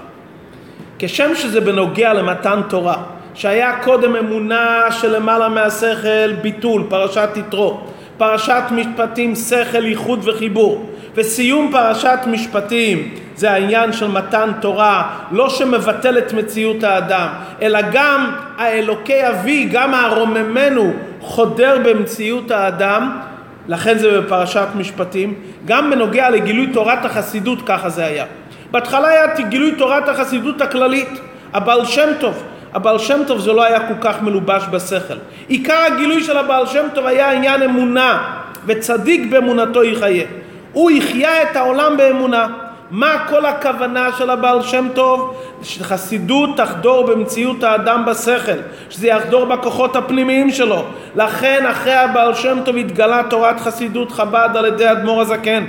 כשם 0.98 1.34
שזה 1.34 1.60
בנוגע 1.60 2.12
למתן 2.12 2.60
תורה, 2.68 2.96
שהיה 3.34 3.82
קודם 3.82 4.16
אמונה 4.16 4.82
שלמעלה 4.90 5.48
מהשכל 5.48 6.32
ביטול, 6.32 6.82
פרשת 6.88 7.28
יתרו, 7.36 7.80
פרשת 8.18 8.62
משפטים 8.70 9.34
שכל, 9.34 9.84
איחוד 9.84 10.28
וחיבור, 10.28 10.90
וסיום 11.14 11.68
פרשת 11.72 12.18
משפטים 12.26 13.14
זה 13.36 13.50
העניין 13.50 13.92
של 13.92 14.06
מתן 14.06 14.50
תורה, 14.60 15.18
לא 15.30 15.50
שמבטל 15.50 16.18
את 16.18 16.32
מציאות 16.32 16.84
האדם, 16.84 17.28
אלא 17.62 17.78
גם 17.92 18.32
האלוקי 18.58 19.28
אבי, 19.28 19.68
גם 19.72 19.94
הרוממנו, 19.94 20.92
חודר 21.20 21.78
במציאות 21.84 22.50
האדם, 22.50 23.18
לכן 23.68 23.98
זה 23.98 24.20
בפרשת 24.20 24.66
משפטים, 24.76 25.34
גם 25.64 25.90
בנוגע 25.90 26.30
לגילוי 26.30 26.66
תורת 26.72 27.04
החסידות 27.04 27.58
ככה 27.66 27.88
זה 27.88 28.06
היה. 28.06 28.24
בהתחלה 28.70 29.08
היה 29.08 29.26
גילוי 29.48 29.74
תורת 29.78 30.08
החסידות 30.08 30.60
הכללית, 30.60 31.20
הבעל 31.52 31.84
שם 31.84 32.08
טוב. 32.20 32.42
הבעל 32.74 32.98
שם 32.98 33.20
טוב 33.26 33.38
זה 33.38 33.52
לא 33.52 33.64
היה 33.64 33.88
כל 33.88 33.94
כך 34.00 34.22
מלובש 34.22 34.62
בשכל. 34.70 35.14
עיקר 35.48 35.78
הגילוי 35.92 36.22
של 36.22 36.36
הבעל 36.36 36.66
שם 36.66 36.86
טוב 36.94 37.06
היה 37.06 37.32
עניין 37.32 37.62
אמונה, 37.62 38.34
וצדיק 38.66 39.30
באמונתו 39.30 39.84
יחיה. 39.84 40.26
הוא 40.72 40.90
יחיה 40.90 41.42
את 41.42 41.56
העולם 41.56 41.96
באמונה. 41.96 42.46
מה 42.90 43.26
כל 43.28 43.46
הכוונה 43.46 44.08
של 44.18 44.30
הבעל 44.30 44.62
שם 44.62 44.86
טוב? 44.94 45.36
שחסידות 45.62 46.56
תחדור 46.56 47.06
במציאות 47.06 47.62
האדם 47.62 48.04
בשכל, 48.06 48.58
שזה 48.90 49.06
יחדור 49.06 49.44
בכוחות 49.44 49.96
הפנימיים 49.96 50.50
שלו. 50.50 50.84
לכן 51.16 51.66
אחרי 51.70 51.94
הבעל 51.94 52.34
שם 52.34 52.58
טוב 52.64 52.76
התגלה 52.76 53.22
תורת 53.30 53.60
חסידות 53.60 54.12
חב"ד 54.12 54.48
על 54.54 54.64
ידי 54.64 54.90
אדמו"ר 54.90 55.20
הזקן. 55.20 55.64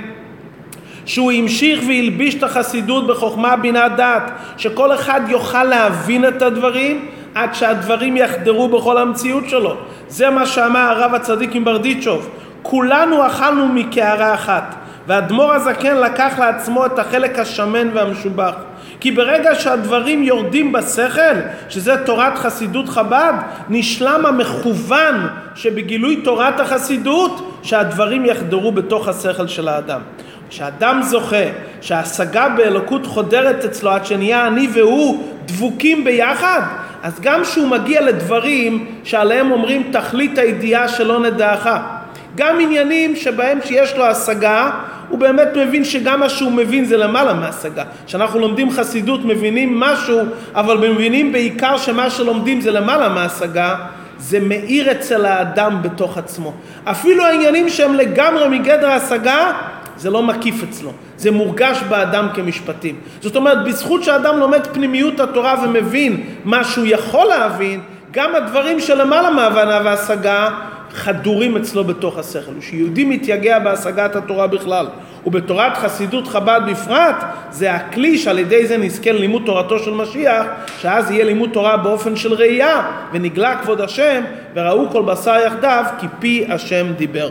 שהוא 1.06 1.32
המשיך 1.32 1.80
והלביש 1.88 2.34
את 2.34 2.42
החסידות 2.42 3.06
בחוכמה 3.06 3.56
בינה 3.56 3.88
דעת, 3.88 4.30
שכל 4.56 4.94
אחד 4.94 5.20
יוכל 5.28 5.64
להבין 5.64 6.28
את 6.28 6.42
הדברים 6.42 7.06
עד 7.34 7.54
שהדברים 7.54 8.16
יחדרו 8.16 8.68
בכל 8.68 8.98
המציאות 8.98 9.48
שלו. 9.48 9.76
זה 10.08 10.30
מה 10.30 10.46
שאמר 10.46 10.80
הרב 10.80 11.14
הצדיק 11.14 11.54
עם 11.54 11.64
ברדיצ'וב. 11.64 12.30
כולנו 12.62 13.26
אכלנו 13.26 13.68
מקערה 13.68 14.34
אחת. 14.34 14.74
והאדמו"ר 15.08 15.52
הזקן 15.52 15.96
לקח 15.96 16.38
לעצמו 16.38 16.86
את 16.86 16.98
החלק 16.98 17.38
השמן 17.38 17.88
והמשובח. 17.94 18.54
כי 19.00 19.10
ברגע 19.10 19.54
שהדברים 19.54 20.22
יורדים 20.22 20.72
בשכל, 20.72 21.36
שזה 21.68 21.96
תורת 22.06 22.38
חסידות 22.38 22.88
חב"ד, 22.88 23.32
נשלם 23.68 24.26
המכוון 24.26 25.28
שבגילוי 25.54 26.16
תורת 26.16 26.60
החסידות, 26.60 27.60
שהדברים 27.62 28.24
יחדרו 28.24 28.72
בתוך 28.72 29.08
השכל 29.08 29.46
של 29.46 29.68
האדם. 29.68 30.00
כשאדם 30.50 31.00
זוכה 31.02 31.46
שההשגה 31.80 32.48
באלוקות 32.48 33.06
חודרת 33.06 33.64
אצלו 33.64 33.90
עד 33.90 34.06
שנהיה 34.06 34.46
אני 34.46 34.68
והוא 34.72 35.24
דבוקים 35.44 36.04
ביחד, 36.04 36.60
אז 37.02 37.20
גם 37.20 37.42
כשהוא 37.42 37.68
מגיע 37.68 38.00
לדברים 38.00 38.86
שעליהם 39.04 39.50
אומרים 39.50 39.90
תכלית 39.92 40.38
הידיעה 40.38 40.88
שלא 40.88 41.20
נדעך, 41.20 41.68
גם 42.36 42.60
עניינים 42.60 43.16
שבהם 43.16 43.58
שיש 43.64 43.96
לו 43.96 44.04
השגה, 44.04 44.70
הוא 45.08 45.18
באמת 45.18 45.48
מבין 45.56 45.84
שגם 45.84 46.20
מה 46.20 46.28
שהוא 46.28 46.52
מבין 46.52 46.84
זה 46.84 46.96
למעלה 46.96 47.34
מהשגה. 47.34 47.84
כשאנחנו 48.06 48.38
לומדים 48.38 48.70
חסידות 48.70 49.24
מבינים 49.24 49.80
משהו, 49.80 50.20
אבל 50.54 50.90
מבינים 50.90 51.32
בעיקר 51.32 51.76
שמה 51.76 52.10
שלומדים 52.10 52.60
זה 52.60 52.70
למעלה 52.70 53.08
מהשגה, 53.08 53.74
זה 54.18 54.40
מאיר 54.40 54.92
אצל 54.92 55.26
האדם 55.26 55.78
בתוך 55.82 56.18
עצמו. 56.18 56.52
אפילו 56.84 57.24
העניינים 57.24 57.68
שהם 57.68 57.94
לגמרי 57.94 58.58
מגדר 58.58 58.90
השגה, 58.90 59.52
זה 59.96 60.10
לא 60.10 60.22
מקיף 60.22 60.62
אצלו, 60.62 60.92
זה 61.16 61.30
מורגש 61.30 61.78
באדם 61.88 62.28
כמשפטים. 62.34 62.96
זאת 63.20 63.36
אומרת, 63.36 63.64
בזכות 63.64 64.04
שאדם 64.04 64.38
לומד 64.38 64.66
פנימיות 64.66 65.20
התורה 65.20 65.64
ומבין 65.64 66.22
מה 66.44 66.64
שהוא 66.64 66.86
יכול 66.86 67.26
להבין, 67.26 67.80
גם 68.10 68.34
הדברים 68.34 68.80
שלמעלה 68.80 69.30
מהבנה 69.30 69.80
והשגה 69.84 70.50
חדורים 70.92 71.56
אצלו 71.56 71.84
בתוך 71.84 72.18
השכל. 72.18 72.52
כשיהודי 72.60 73.04
מתייגע 73.04 73.58
בהשגת 73.58 74.16
התורה 74.16 74.46
בכלל, 74.46 74.86
ובתורת 75.26 75.76
חסידות 75.76 76.28
חב"ד 76.28 76.60
בפרט, 76.70 77.24
זה 77.50 77.74
הכלי 77.74 78.18
שעל 78.18 78.38
ידי 78.38 78.66
זה 78.66 78.76
נזכה 78.76 79.12
ללימוד 79.12 79.42
תורתו 79.46 79.78
של 79.78 79.90
משיח, 79.90 80.46
שאז 80.78 81.10
יהיה 81.10 81.24
לימוד 81.24 81.50
תורה 81.52 81.76
באופן 81.76 82.16
של 82.16 82.32
ראייה, 82.32 82.82
ונגלה 83.12 83.56
כבוד 83.62 83.80
השם, 83.80 84.22
וראו 84.54 84.90
כל 84.90 85.02
בשר 85.02 85.36
יחדיו, 85.46 85.84
כי 86.00 86.06
פי 86.18 86.44
השם 86.48 86.92
דיבר. 86.96 87.30